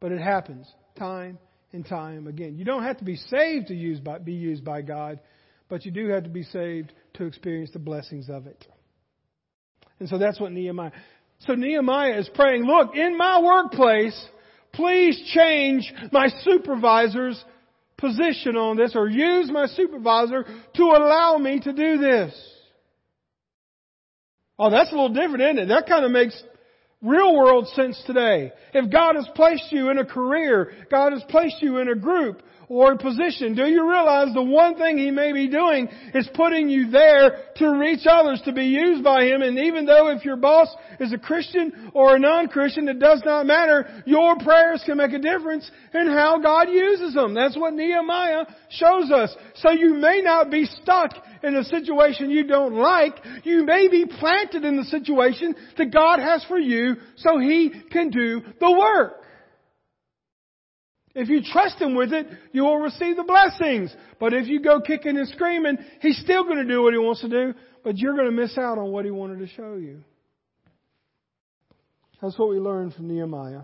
But 0.00 0.12
it 0.12 0.20
happens 0.20 0.66
time 0.98 1.38
time 1.82 2.26
again. 2.26 2.56
You 2.56 2.64
don't 2.64 2.84
have 2.84 2.98
to 2.98 3.04
be 3.04 3.16
saved 3.16 3.68
to 3.68 3.74
use 3.74 3.98
by, 3.98 4.18
be 4.18 4.32
used 4.32 4.64
by 4.64 4.82
God, 4.82 5.18
but 5.68 5.84
you 5.84 5.90
do 5.90 6.08
have 6.08 6.24
to 6.24 6.30
be 6.30 6.44
saved 6.44 6.92
to 7.14 7.24
experience 7.24 7.70
the 7.72 7.78
blessings 7.78 8.28
of 8.28 8.46
it. 8.46 8.64
And 9.98 10.08
so 10.08 10.18
that's 10.18 10.38
what 10.40 10.52
Nehemiah. 10.52 10.92
So 11.40 11.54
Nehemiah 11.54 12.18
is 12.18 12.30
praying, 12.34 12.64
look, 12.64 12.94
in 12.94 13.16
my 13.18 13.40
workplace, 13.40 14.28
please 14.72 15.20
change 15.34 15.92
my 16.12 16.28
supervisor's 16.42 17.42
position 17.96 18.56
on 18.56 18.76
this 18.76 18.92
or 18.94 19.08
use 19.08 19.50
my 19.50 19.66
supervisor 19.66 20.44
to 20.74 20.82
allow 20.82 21.38
me 21.38 21.60
to 21.60 21.72
do 21.72 21.98
this. 21.98 22.50
Oh, 24.58 24.70
that's 24.70 24.90
a 24.90 24.94
little 24.94 25.12
different, 25.12 25.42
isn't 25.42 25.58
it? 25.58 25.66
That 25.68 25.86
kind 25.88 26.04
of 26.04 26.10
makes 26.10 26.40
real 27.04 27.36
world 27.36 27.68
sense 27.68 28.02
today. 28.06 28.52
If 28.72 28.90
God 28.90 29.14
has 29.14 29.28
placed 29.34 29.70
you 29.70 29.90
in 29.90 29.98
a 29.98 30.04
career, 30.04 30.72
God 30.90 31.12
has 31.12 31.22
placed 31.28 31.62
you 31.62 31.78
in 31.78 31.88
a 31.88 31.94
group 31.94 32.42
or 32.68 32.96
position, 32.96 33.54
do 33.54 33.64
you 33.66 33.88
realize 33.88 34.32
the 34.34 34.42
one 34.42 34.76
thing 34.76 34.98
He 34.98 35.10
may 35.10 35.32
be 35.32 35.48
doing 35.48 35.88
is 36.14 36.28
putting 36.34 36.68
you 36.68 36.90
there 36.90 37.44
to 37.56 37.78
reach 37.78 38.06
others, 38.08 38.40
to 38.44 38.52
be 38.52 38.66
used 38.66 39.04
by 39.04 39.24
Him, 39.24 39.42
and 39.42 39.58
even 39.58 39.86
though 39.86 40.10
if 40.10 40.24
your 40.24 40.36
boss 40.36 40.68
is 41.00 41.12
a 41.12 41.18
Christian 41.18 41.90
or 41.94 42.16
a 42.16 42.18
non-Christian, 42.18 42.88
it 42.88 42.98
does 42.98 43.22
not 43.24 43.46
matter, 43.46 44.02
your 44.06 44.36
prayers 44.36 44.82
can 44.84 44.98
make 44.98 45.12
a 45.12 45.18
difference 45.18 45.70
in 45.92 46.06
how 46.06 46.38
God 46.40 46.68
uses 46.68 47.14
them. 47.14 47.34
That's 47.34 47.56
what 47.56 47.74
Nehemiah 47.74 48.46
shows 48.70 49.10
us. 49.10 49.34
So 49.56 49.70
you 49.70 49.94
may 49.94 50.20
not 50.22 50.50
be 50.50 50.66
stuck 50.66 51.12
in 51.42 51.56
a 51.56 51.64
situation 51.64 52.30
you 52.30 52.46
don't 52.46 52.74
like, 52.74 53.14
you 53.44 53.64
may 53.64 53.88
be 53.88 54.06
planted 54.06 54.64
in 54.64 54.76
the 54.76 54.84
situation 54.84 55.54
that 55.76 55.92
God 55.92 56.18
has 56.18 56.44
for 56.44 56.58
you 56.58 56.96
so 57.16 57.38
He 57.38 57.70
can 57.90 58.10
do 58.10 58.40
the 58.60 58.72
work. 58.72 59.23
If 61.14 61.28
you 61.28 61.42
trust 61.42 61.78
Him 61.78 61.94
with 61.94 62.12
it, 62.12 62.26
you 62.52 62.64
will 62.64 62.78
receive 62.78 63.16
the 63.16 63.22
blessings. 63.22 63.94
But 64.18 64.34
if 64.34 64.48
you 64.48 64.60
go 64.60 64.80
kicking 64.80 65.16
and 65.16 65.28
screaming, 65.28 65.78
He's 66.00 66.18
still 66.18 66.44
going 66.44 66.56
to 66.56 66.64
do 66.64 66.82
what 66.82 66.92
He 66.92 66.98
wants 66.98 67.20
to 67.20 67.28
do, 67.28 67.54
but 67.84 67.96
you're 67.98 68.14
going 68.14 68.26
to 68.26 68.32
miss 68.32 68.58
out 68.58 68.78
on 68.78 68.90
what 68.90 69.04
He 69.04 69.10
wanted 69.10 69.38
to 69.38 69.46
show 69.46 69.76
you. 69.76 70.02
That's 72.20 72.38
what 72.38 72.48
we 72.48 72.58
learned 72.58 72.94
from 72.94 73.08
Nehemiah. 73.08 73.62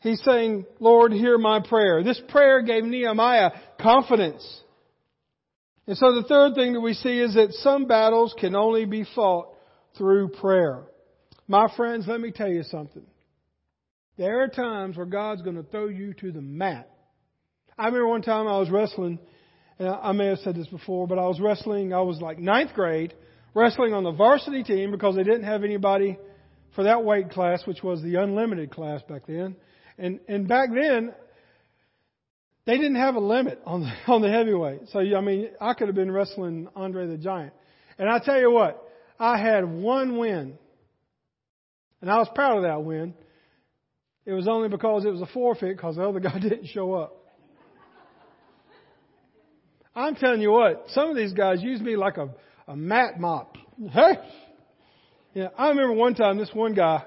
He's 0.00 0.22
saying, 0.22 0.66
Lord, 0.78 1.12
hear 1.12 1.38
my 1.38 1.60
prayer. 1.66 2.04
This 2.04 2.20
prayer 2.28 2.62
gave 2.62 2.84
Nehemiah 2.84 3.50
confidence. 3.80 4.44
And 5.88 5.96
so 5.96 6.14
the 6.14 6.28
third 6.28 6.54
thing 6.54 6.74
that 6.74 6.80
we 6.80 6.94
see 6.94 7.18
is 7.18 7.34
that 7.34 7.52
some 7.54 7.86
battles 7.86 8.34
can 8.38 8.54
only 8.54 8.84
be 8.84 9.04
fought 9.14 9.48
through 9.96 10.28
prayer. 10.28 10.84
My 11.48 11.68
friends, 11.76 12.04
let 12.06 12.20
me 12.20 12.30
tell 12.30 12.48
you 12.48 12.62
something. 12.64 13.04
There 14.16 14.42
are 14.42 14.48
times 14.48 14.96
where 14.96 15.06
God's 15.06 15.42
going 15.42 15.56
to 15.56 15.62
throw 15.62 15.88
you 15.88 16.14
to 16.14 16.32
the 16.32 16.40
mat. 16.40 16.90
I 17.78 17.86
remember 17.86 18.08
one 18.08 18.22
time 18.22 18.48
I 18.48 18.58
was 18.58 18.70
wrestling, 18.70 19.18
and 19.78 19.88
I 19.88 20.12
may 20.12 20.26
have 20.26 20.38
said 20.38 20.56
this 20.56 20.68
before, 20.68 21.06
but 21.06 21.18
I 21.18 21.26
was 21.26 21.38
wrestling, 21.38 21.92
I 21.92 22.00
was 22.00 22.20
like 22.20 22.38
ninth 22.38 22.72
grade, 22.74 23.12
wrestling 23.52 23.92
on 23.92 24.04
the 24.04 24.12
varsity 24.12 24.62
team 24.62 24.90
because 24.90 25.16
they 25.16 25.24
didn't 25.24 25.44
have 25.44 25.64
anybody 25.64 26.18
for 26.74 26.84
that 26.84 27.04
weight 27.04 27.30
class, 27.30 27.66
which 27.66 27.82
was 27.82 28.02
the 28.02 28.16
unlimited 28.16 28.70
class 28.70 29.02
back 29.08 29.26
then. 29.26 29.56
And, 29.98 30.20
and 30.28 30.48
back 30.48 30.70
then, 30.72 31.14
they 32.66 32.76
didn't 32.76 32.96
have 32.96 33.14
a 33.14 33.20
limit 33.20 33.60
on 33.66 33.82
the, 33.82 33.92
on 34.12 34.22
the 34.22 34.30
heavyweight. 34.30 34.88
So, 34.92 35.00
I 35.00 35.20
mean, 35.20 35.48
I 35.60 35.74
could 35.74 35.88
have 35.88 35.94
been 35.94 36.10
wrestling 36.10 36.68
Andre 36.74 37.06
the 37.06 37.18
Giant. 37.18 37.52
And 37.98 38.08
I 38.08 38.18
tell 38.18 38.38
you 38.38 38.50
what, 38.50 38.82
I 39.18 39.38
had 39.38 39.64
one 39.64 40.18
win. 40.18 40.58
And 42.00 42.10
I 42.10 42.18
was 42.18 42.28
proud 42.34 42.58
of 42.58 42.62
that 42.64 42.82
win. 42.82 43.14
It 44.26 44.32
was 44.32 44.48
only 44.48 44.68
because 44.68 45.04
it 45.04 45.10
was 45.10 45.22
a 45.22 45.26
forfeit 45.26 45.76
because 45.76 45.96
the 45.96 46.06
other 46.06 46.20
guy 46.20 46.38
didn't 46.38 46.66
show 46.66 46.94
up. 46.94 47.16
I'm 49.94 50.14
telling 50.16 50.42
you 50.42 50.50
what, 50.50 50.84
some 50.88 51.08
of 51.08 51.16
these 51.16 51.32
guys 51.32 51.62
use 51.62 51.80
me 51.80 51.96
like 51.96 52.18
a, 52.18 52.28
a 52.68 52.76
mat 52.76 53.18
mop. 53.18 53.56
Hey! 53.90 54.18
Yeah, 55.32 55.48
I 55.56 55.68
remember 55.68 55.94
one 55.94 56.14
time 56.14 56.36
this 56.36 56.50
one 56.52 56.74
guy, 56.74 57.02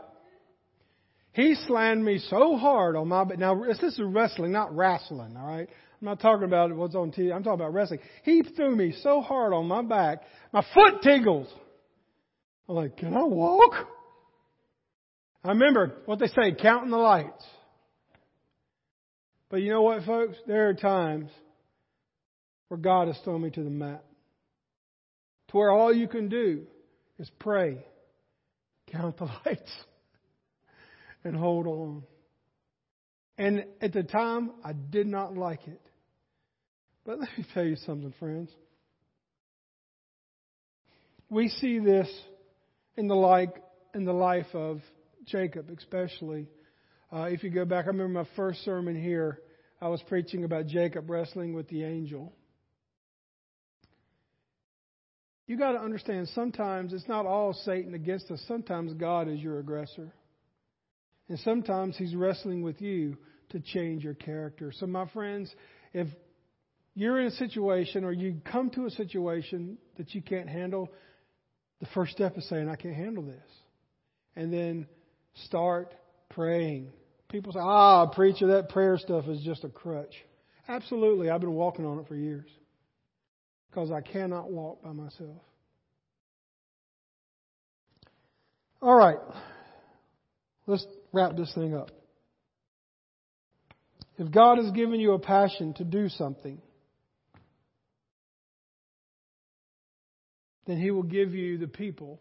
he 1.34 1.56
slammed 1.68 2.04
me 2.04 2.20
so 2.30 2.58
hard 2.58 2.96
on 2.96 3.08
my. 3.08 3.24
Now, 3.38 3.64
this 3.64 3.82
is 3.84 4.00
wrestling, 4.04 4.52
not 4.52 4.76
wrestling, 4.76 5.36
all 5.38 5.46
right? 5.48 5.70
I'm 6.02 6.06
not 6.06 6.20
talking 6.20 6.46
about 6.46 6.76
what's 6.76 6.96
on 6.96 7.12
TV. 7.12 7.34
I'm 7.34 7.44
talking 7.44 7.60
about 7.60 7.74
wrestling. 7.74 8.00
He 8.24 8.42
threw 8.42 8.76
me 8.76 8.94
so 9.04 9.22
hard 9.22 9.54
on 9.54 9.68
my 9.68 9.82
back, 9.82 10.24
my 10.52 10.66
foot 10.74 11.02
tingles. 11.04 11.48
I'm 12.68 12.76
like, 12.76 12.98
can 12.98 13.16
I 13.16 13.24
walk? 13.24 13.88
I 15.44 15.50
remember 15.50 15.96
what 16.06 16.20
they 16.20 16.28
say, 16.28 16.54
counting 16.60 16.92
the 16.92 16.98
lights. 16.98 17.46
But 19.50 19.62
you 19.62 19.72
know 19.72 19.82
what, 19.82 20.04
folks? 20.04 20.38
There 20.46 20.70
are 20.70 20.74
times 20.74 21.30
where 22.68 22.78
God 22.78 23.08
has 23.08 23.18
thrown 23.24 23.42
me 23.42 23.50
to 23.52 23.64
the 23.64 23.70
mat. 23.70 24.04
To 25.50 25.58
where 25.58 25.72
all 25.72 25.94
you 25.94 26.08
can 26.08 26.30
do 26.30 26.68
is 27.18 27.30
pray, 27.40 27.84
count 28.92 29.18
the 29.18 29.26
lights 29.46 29.72
and 31.24 31.36
hold 31.36 31.68
on. 31.68 32.04
And 33.38 33.66
at 33.82 33.94
the 33.94 34.04
time, 34.04 34.52
I 34.64 34.74
did 34.74 35.08
not 35.08 35.36
like 35.36 35.68
it. 35.68 35.82
But 37.06 37.20
let 37.20 37.30
me 37.38 37.46
tell 37.54 37.64
you 37.64 37.78
something, 37.78 38.14
friends. 38.20 38.50
We 41.30 41.48
see 41.48 41.80
this 41.80 42.10
in 42.98 43.08
the 43.08 43.16
like 43.16 43.56
in 43.96 44.04
the 44.04 44.14
life 44.14 44.48
of 44.54 44.82
Jacob, 45.32 45.70
especially. 45.78 46.48
Uh, 47.12 47.24
if 47.32 47.44
you 47.44 47.50
go 47.50 47.66
back, 47.66 47.86
I 47.86 47.88
remember 47.88 48.20
my 48.24 48.30
first 48.36 48.64
sermon 48.64 49.02
here. 49.02 49.40
I 49.82 49.88
was 49.88 50.02
preaching 50.08 50.44
about 50.44 50.68
Jacob 50.68 51.10
wrestling 51.10 51.54
with 51.54 51.68
the 51.70 51.84
angel. 51.84 52.34
You 55.48 55.58
got 55.58 55.72
to 55.72 55.80
understand. 55.80 56.30
Sometimes 56.36 56.94
it's 56.94 57.08
not 57.08 57.26
all 57.26 57.54
Satan 57.54 57.96
against 57.96 58.30
us. 58.30 58.44
Sometimes 58.48 58.94
God 58.94 59.28
is 59.28 59.40
your 59.40 59.60
aggressor. 59.60 60.14
And 61.28 61.40
sometimes 61.40 61.98
He's 61.98 62.14
wrestling 62.14 62.62
with 62.62 62.82
you 62.82 63.18
to 63.50 63.60
change 63.60 64.04
your 64.04 64.14
character. 64.14 64.72
So, 64.76 64.86
my 64.86 65.08
friends, 65.08 65.52
if 65.94 66.08
you're 66.94 67.20
in 67.20 67.28
a 67.28 67.32
situation 67.32 68.04
or 68.04 68.12
you 68.12 68.42
come 68.52 68.70
to 68.72 68.86
a 68.86 68.92
situation 68.92 69.78
that 69.98 70.14
you 70.14 70.22
can't 70.22 70.50
handle, 70.50 70.90
the 71.80 71.88
first 71.94 72.12
step 72.12 72.38
is 72.38 72.48
saying, 72.50 72.70
I 72.70 72.76
can't 72.76 72.96
handle 72.96 73.24
this. 73.24 73.50
And 74.36 74.54
then 74.54 74.88
start 75.36 75.94
praying. 76.30 76.92
People 77.30 77.54
say, 77.54 77.60
ah, 77.62 78.08
preacher, 78.08 78.48
that 78.48 78.70
prayer 78.70 78.98
stuff 78.98 79.28
is 79.28 79.42
just 79.42 79.64
a 79.64 79.70
crutch. 79.70 80.14
Absolutely. 80.68 81.30
I've 81.30 81.42
been 81.42 81.54
walking 81.54 81.86
on 81.86 82.00
it 82.00 82.08
for 82.08 82.16
years 82.16 82.48
because 83.70 83.92
I 83.92 84.02
cannot 84.02 84.52
walk 84.52 84.84
by 84.84 84.92
myself. 84.92 85.42
All 88.82 88.96
right. 88.96 89.18
Let's 90.68 90.86
wrap 91.12 91.36
this 91.36 91.52
thing 91.54 91.76
up. 91.76 91.92
If 94.18 94.32
God 94.32 94.58
has 94.58 94.72
given 94.72 95.00
you 95.00 95.14
a 95.14 95.20
passion 95.20 95.74
to 95.76 95.84
do 95.84 96.10
something, 96.10 96.62
then 100.68 100.78
He 100.78 100.92
will 100.92 101.04
give 101.04 101.34
you 101.34 101.58
the 101.58 101.68
people 101.68 102.20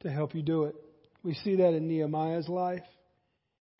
to 0.00 0.10
help 0.10 0.34
you 0.34 0.42
do 0.42 0.64
it. 0.64 0.74
We 1.22 1.34
see 1.34 1.56
that 1.56 1.74
in 1.74 1.88
Nehemiah's 1.88 2.48
life. 2.48 2.84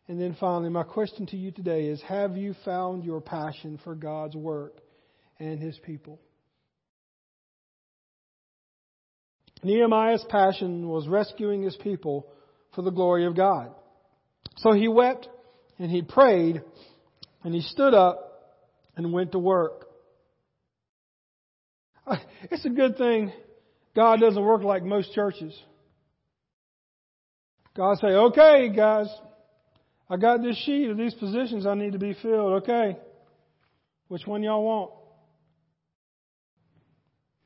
And 0.07 0.19
then 0.19 0.35
finally, 0.39 0.69
my 0.69 0.83
question 0.83 1.25
to 1.27 1.37
you 1.37 1.51
today 1.51 1.85
is 1.85 2.01
Have 2.03 2.35
you 2.35 2.55
found 2.65 3.03
your 3.03 3.21
passion 3.21 3.79
for 3.83 3.95
God's 3.95 4.35
work 4.35 4.73
and 5.39 5.59
His 5.59 5.77
people? 5.79 6.19
Nehemiah's 9.63 10.25
passion 10.29 10.87
was 10.87 11.07
rescuing 11.07 11.63
his 11.63 11.75
people 11.77 12.27
for 12.75 12.81
the 12.81 12.91
glory 12.91 13.25
of 13.25 13.35
God. 13.35 13.71
So 14.57 14.71
he 14.71 14.87
wept 14.87 15.27
and 15.77 15.91
he 15.91 16.01
prayed 16.01 16.61
and 17.43 17.53
he 17.53 17.61
stood 17.61 17.93
up 17.93 18.25
and 18.95 19.11
went 19.13 19.33
to 19.33 19.39
work. 19.39 19.85
It's 22.51 22.65
a 22.65 22.69
good 22.69 22.97
thing 22.97 23.33
God 23.95 24.21
doesn't 24.21 24.41
work 24.41 24.63
like 24.63 24.83
most 24.83 25.13
churches. 25.13 25.53
God 27.79 27.97
say, 27.99 28.07
okay, 28.07 28.73
guys, 28.75 29.07
I 30.09 30.17
got 30.17 30.43
this 30.43 30.57
sheet 30.65 30.89
of 30.89 30.97
these 30.97 31.13
positions 31.13 31.65
I 31.65 31.75
need 31.75 31.93
to 31.93 31.97
be 31.97 32.13
filled. 32.13 32.63
Okay. 32.63 32.97
Which 34.09 34.27
one 34.27 34.43
y'all 34.43 34.65
want? 34.65 34.91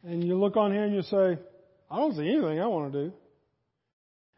And 0.03 0.23
you 0.23 0.33
look 0.39 0.57
on 0.57 0.71
here 0.71 0.85
and 0.85 0.95
you 0.95 1.03
say, 1.03 1.37
I 1.87 1.97
don't 1.97 2.15
see 2.15 2.27
anything 2.27 2.59
I 2.59 2.65
want 2.65 2.91
to 2.93 3.03
do. 3.09 3.13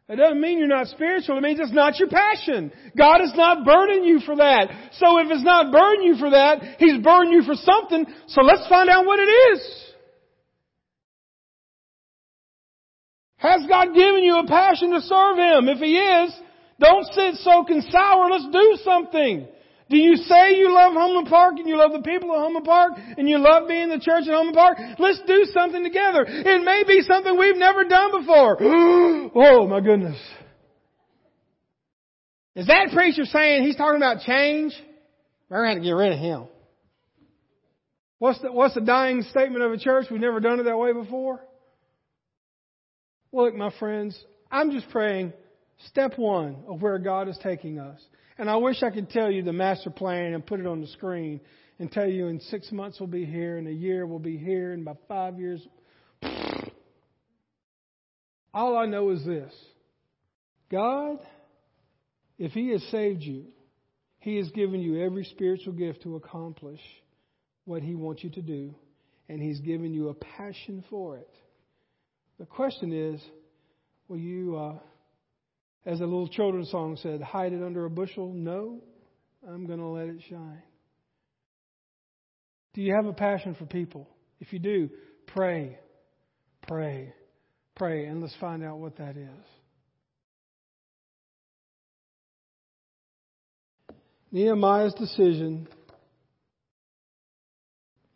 It 0.10 0.18
doesn't 0.18 0.42
mean 0.42 0.60
you're 0.60 0.68
not 0.68 0.88
spiritual. 0.88 1.38
It 1.38 1.42
means 1.42 1.62
it's 1.62 1.72
not 1.72 1.98
your 1.98 2.10
passion. 2.10 2.74
God 2.98 3.22
is 3.22 3.32
not 3.34 3.64
burning 3.64 4.04
you 4.04 4.20
for 4.20 4.36
that. 4.36 4.68
So 5.00 5.18
if 5.20 5.28
it's 5.32 5.46
not 5.46 5.72
burning 5.72 6.08
you 6.08 6.18
for 6.18 6.30
that, 6.32 6.76
He's 6.78 7.02
burning 7.02 7.32
you 7.32 7.44
for 7.44 7.56
something. 7.56 8.06
So 8.28 8.42
let's 8.42 8.68
find 8.68 8.90
out 8.90 9.06
what 9.06 9.20
it 9.20 9.32
is. 9.32 9.85
Has 13.46 13.66
God 13.68 13.94
given 13.94 14.24
you 14.24 14.38
a 14.38 14.48
passion 14.48 14.92
to 14.92 15.02
serve 15.02 15.38
Him? 15.38 15.70
If 15.70 15.78
He 15.80 15.98
is, 15.98 16.34
don't 16.80 17.06
sit 17.14 17.36
soaking 17.36 17.82
sour. 17.92 18.30
Let's 18.30 18.48
do 18.52 18.78
something. 18.84 19.48
Do 19.88 19.98
you 19.98 20.16
say 20.16 20.56
you 20.56 20.74
love 20.74 20.94
Homeland 20.94 21.28
Park 21.28 21.56
and 21.58 21.68
you 21.68 21.78
love 21.78 21.92
the 21.92 22.02
people 22.02 22.32
of 22.32 22.42
Homeland 22.42 22.66
Park 22.66 22.94
and 23.18 23.30
you 23.30 23.38
love 23.38 23.68
being 23.68 23.90
the 23.90 24.00
church 24.00 24.24
at 24.28 24.34
Homeland 24.34 24.56
Park? 24.56 24.78
Let's 24.98 25.22
do 25.28 25.46
something 25.54 25.84
together. 25.84 26.26
It 26.28 26.64
may 26.64 26.84
be 26.88 27.02
something 27.02 27.38
we've 27.38 27.58
never 27.58 27.84
done 27.84 28.20
before. 28.20 28.58
oh 28.62 29.68
my 29.68 29.80
goodness. 29.80 30.20
Is 32.56 32.68
that 32.68 32.90
preacher 32.94 33.26
saying 33.26 33.64
he's 33.64 33.76
talking 33.76 33.98
about 33.98 34.22
change? 34.22 34.74
We're 35.50 35.66
going 35.66 35.78
to 35.78 35.84
get 35.84 35.92
rid 35.92 36.14
of 36.14 36.20
him. 36.20 36.46
What's 38.18 38.42
the, 38.42 38.52
what's 38.52 38.74
the 38.74 38.82
dying 38.82 39.22
statement 39.24 39.64
of 39.64 39.72
a 39.72 39.78
church? 39.78 40.08
We've 40.10 40.22
never 40.22 40.40
done 40.40 40.60
it 40.60 40.64
that 40.64 40.78
way 40.78 40.94
before. 40.94 41.42
Look, 43.36 43.54
my 43.54 43.70
friends, 43.80 44.18
I'm 44.50 44.72
just 44.72 44.90
praying 44.92 45.34
step 45.88 46.18
one 46.18 46.64
of 46.70 46.82
where 46.82 46.98
God 46.98 47.28
is 47.28 47.38
taking 47.44 47.80
us. 47.80 48.00
And 48.38 48.50
I 48.50 48.56
wish 48.56 48.82
I 48.82 48.92
could 48.92 49.10
tell 49.10 49.30
you 49.30 49.44
the 49.44 49.52
master 49.52 49.90
plan 49.90 50.34
and 50.34 50.46
put 50.46 50.62
it 50.62 50.66
on 50.66 50.80
the 50.80 50.88
screen 50.88 51.42
and 51.78 51.92
tell 51.92 52.08
you 52.08 52.28
in 52.28 52.40
six 52.40 52.72
months 52.72 52.98
we'll 52.98 53.08
be 53.08 53.26
here, 53.26 53.58
in 53.58 53.68
a 53.68 53.72
year 53.72 54.06
we'll 54.06 54.20
be 54.20 54.38
here, 54.38 54.72
and 54.72 54.86
by 54.86 54.94
five 55.10 55.38
years. 55.38 55.62
All 58.54 58.78
I 58.78 58.86
know 58.86 59.10
is 59.10 59.26
this 59.26 59.54
God, 60.72 61.18
if 62.40 62.54
He 62.54 62.70
has 62.70 62.84
saved 62.84 63.22
you, 63.22 63.48
He 64.20 64.38
has 64.38 64.50
given 64.52 64.80
you 64.80 65.04
every 65.04 65.26
spiritual 65.26 65.74
gift 65.74 66.04
to 66.04 66.16
accomplish 66.16 66.80
what 67.66 67.82
He 67.82 67.96
wants 67.96 68.24
you 68.24 68.30
to 68.30 68.42
do, 68.42 68.74
and 69.28 69.42
He's 69.42 69.60
given 69.60 69.94
you 69.94 70.08
a 70.08 70.14
passion 70.14 70.86
for 70.90 71.18
it. 71.18 71.30
The 72.40 72.46
question 72.46 72.92
is, 72.92 73.22
will 74.08 74.18
you. 74.18 74.58
Uh, 74.58 74.80
as 75.86 76.00
a 76.00 76.04
little 76.04 76.28
children's 76.28 76.72
song 76.72 76.98
said, 77.02 77.22
hide 77.22 77.54
it 77.54 77.64
under 77.64 77.86
a 77.86 77.90
bushel? 77.90 78.34
No, 78.34 78.82
I'm 79.48 79.68
going 79.68 79.80
to 79.80 79.86
let 79.86 80.08
it 80.08 80.22
shine. 80.30 80.64
Do 82.74 82.82
you 82.82 82.94
have 82.96 83.06
a 83.06 83.14
passion 83.14 83.56
for 83.56 83.66
people? 83.66 84.10
If 84.40 84.52
you 84.52 84.60
do, 84.60 84.90
pray, 85.28 85.78
pray, 86.68 87.14
pray, 87.76 88.06
and 88.06 88.22
let's 88.22 88.36
find 88.42 88.64
out 88.64 88.80
what 88.80 88.98
that 88.98 89.16
is. 89.16 89.46
Nehemiah's 94.32 94.94
decision, 94.96 95.68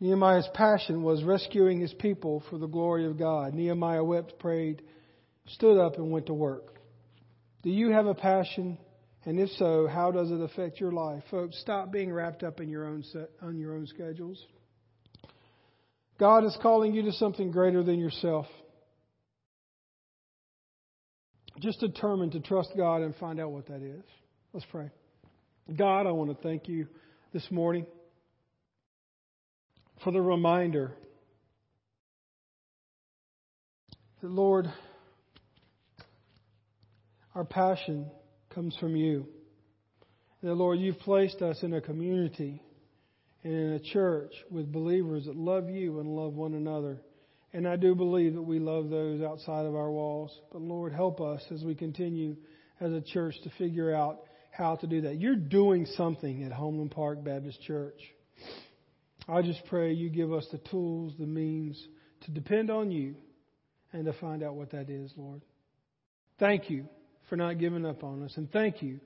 Nehemiah's 0.00 0.48
passion 0.54 1.02
was 1.02 1.22
rescuing 1.22 1.78
his 1.78 1.92
people 1.92 2.42
for 2.48 2.56
the 2.56 2.66
glory 2.66 3.06
of 3.06 3.18
God. 3.18 3.52
Nehemiah 3.52 4.02
wept, 4.02 4.38
prayed, 4.38 4.82
stood 5.46 5.78
up, 5.78 5.96
and 5.96 6.10
went 6.10 6.26
to 6.26 6.34
work. 6.34 6.80
Do 7.62 7.68
you 7.70 7.90
have 7.90 8.06
a 8.06 8.14
passion? 8.14 8.78
And 9.26 9.38
if 9.38 9.50
so, 9.50 9.86
how 9.86 10.10
does 10.10 10.30
it 10.30 10.40
affect 10.40 10.80
your 10.80 10.92
life? 10.92 11.22
Folks, 11.30 11.60
stop 11.60 11.92
being 11.92 12.10
wrapped 12.10 12.42
up 12.42 12.60
in 12.60 12.70
your 12.70 12.86
own 12.86 13.02
set, 13.12 13.28
on 13.42 13.58
your 13.58 13.74
own 13.74 13.86
schedules. 13.86 14.42
God 16.18 16.44
is 16.44 16.56
calling 16.62 16.94
you 16.94 17.02
to 17.02 17.12
something 17.12 17.50
greater 17.50 17.82
than 17.82 17.98
yourself. 17.98 18.46
Just 21.60 21.80
determined 21.80 22.32
to 22.32 22.40
trust 22.40 22.70
God 22.74 23.02
and 23.02 23.14
find 23.16 23.38
out 23.38 23.50
what 23.50 23.66
that 23.66 23.82
is. 23.82 24.02
Let's 24.54 24.66
pray. 24.70 24.90
God, 25.76 26.06
I 26.06 26.12
want 26.12 26.30
to 26.30 26.42
thank 26.42 26.68
you 26.68 26.86
this 27.34 27.46
morning 27.50 27.84
for 30.04 30.12
the 30.12 30.20
reminder 30.20 30.92
that, 34.22 34.30
Lord, 34.30 34.72
our 37.34 37.44
passion 37.44 38.10
comes 38.54 38.76
from 38.76 38.96
you. 38.96 39.26
And 40.42 40.52
Lord, 40.54 40.78
you've 40.78 40.98
placed 41.00 41.42
us 41.42 41.62
in 41.62 41.74
a 41.74 41.80
community 41.80 42.62
and 43.44 43.52
in 43.52 43.72
a 43.72 43.78
church 43.78 44.32
with 44.50 44.72
believers 44.72 45.26
that 45.26 45.36
love 45.36 45.68
you 45.70 46.00
and 46.00 46.08
love 46.08 46.34
one 46.34 46.54
another. 46.54 47.00
And 47.52 47.66
I 47.66 47.76
do 47.76 47.94
believe 47.94 48.34
that 48.34 48.42
we 48.42 48.58
love 48.58 48.90
those 48.90 49.22
outside 49.22 49.66
of 49.66 49.74
our 49.74 49.90
walls. 49.90 50.30
But 50.52 50.62
Lord, 50.62 50.92
help 50.92 51.20
us 51.20 51.42
as 51.52 51.62
we 51.62 51.74
continue 51.74 52.36
as 52.80 52.92
a 52.92 53.00
church 53.00 53.34
to 53.44 53.50
figure 53.58 53.94
out 53.94 54.20
how 54.50 54.76
to 54.76 54.86
do 54.86 55.02
that. 55.02 55.18
You're 55.18 55.36
doing 55.36 55.86
something 55.96 56.42
at 56.44 56.52
Homeland 56.52 56.90
Park 56.90 57.24
Baptist 57.24 57.60
Church. 57.62 58.00
I 59.30 59.42
just 59.42 59.64
pray 59.66 59.92
you 59.92 60.10
give 60.10 60.32
us 60.32 60.46
the 60.50 60.58
tools, 60.58 61.12
the 61.18 61.26
means 61.26 61.80
to 62.22 62.32
depend 62.32 62.68
on 62.70 62.90
you 62.90 63.14
and 63.92 64.04
to 64.04 64.12
find 64.14 64.42
out 64.42 64.56
what 64.56 64.70
that 64.72 64.90
is, 64.90 65.12
Lord. 65.16 65.42
Thank 66.38 66.68
you 66.68 66.86
for 67.28 67.36
not 67.36 67.58
giving 67.58 67.86
up 67.86 68.02
on 68.02 68.24
us. 68.24 68.32
And 68.36 68.50
thank 68.50 68.82
you 68.82 68.98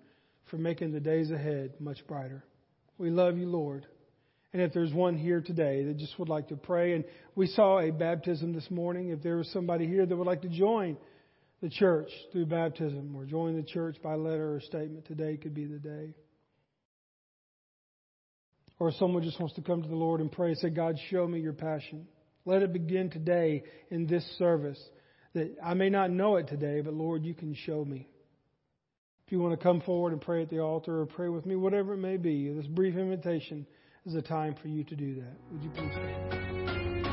for 0.51 0.57
making 0.57 0.93
the 0.93 1.01
days 1.01 1.31
ahead 1.31 1.75
much 1.79 2.07
brighter. 2.07 2.43
We 2.97 3.11
love 3.11 3.37
you, 3.37 3.47
Lord. 3.47 3.87
And 4.55 4.63
if 4.63 4.73
there's 4.73 4.93
one 4.93 5.19
here 5.19 5.43
today 5.43 5.85
that 5.85 5.99
just 5.99 6.19
would 6.19 6.29
like 6.29 6.49
to 6.49 6.57
pray, 6.57 6.95
and 6.95 7.05
we 7.35 7.47
saw 7.49 7.81
a 7.81 7.91
baptism 7.91 8.55
this 8.55 8.71
morning, 8.71 9.09
if 9.09 9.23
there 9.23 9.37
was 9.37 9.51
somebody 9.53 9.87
here 9.87 10.07
that 10.07 10.17
would 10.17 10.27
like 10.27 10.43
to 10.43 10.49
join 10.49 10.97
the 11.61 11.69
church 11.69 12.09
through 12.33 12.47
baptism 12.47 13.15
or 13.17 13.25
join 13.25 13.57
the 13.57 13.63
church 13.63 13.97
by 14.03 14.15
letter 14.15 14.55
or 14.55 14.61
statement, 14.61 15.07
today 15.07 15.37
could 15.37 15.55
be 15.55 15.67
the 15.67 15.79
day. 15.79 16.15
Or 18.79 18.93
someone 18.93 19.23
just 19.23 19.39
wants 19.39 19.55
to 19.55 19.63
come 19.63 19.83
to 19.83 19.89
the 19.89 19.95
Lord 19.95 20.21
and 20.21 20.31
pray 20.31 20.49
and 20.49 20.59
say, 20.59 20.71
God, 20.71 20.99
show 21.11 21.27
me 21.27 21.41
your 21.41 21.53
passion. 21.53 22.07
Let 22.45 22.63
it 22.63 22.73
begin 22.73 23.11
today 23.11 23.63
in 23.91 24.07
this 24.07 24.25
service. 24.39 24.83
That 25.35 25.57
I 25.65 25.75
may 25.75 25.91
not 25.91 26.11
know 26.11 26.37
it 26.37 26.49
today, 26.49 26.81
but 26.81 26.95
Lord, 26.95 27.25
you 27.25 27.35
can 27.35 27.55
show 27.55 27.85
me. 27.85 28.09
If 29.27 29.33
you 29.33 29.39
want 29.39 29.59
to 29.59 29.63
come 29.63 29.81
forward 29.81 30.13
and 30.13 30.21
pray 30.21 30.43
at 30.43 30.51
the 30.51 30.61
altar 30.61 31.01
or 31.01 31.07
pray 31.07 31.29
with 31.29 31.47
me, 31.47 31.57
whatever 31.57 31.95
it 31.95 31.99
may 31.99 32.19
be, 32.19 32.53
this 32.53 32.67
brief 32.67 32.97
invitation 32.97 33.67
is 34.05 34.15
a 34.15 34.23
time 34.23 34.55
for 34.61 34.69
you 34.69 34.85
to 34.85 34.95
do 34.95 35.15
that. 35.15 35.37
Would 35.51 35.63
you 35.63 35.71
please? 35.71 37.04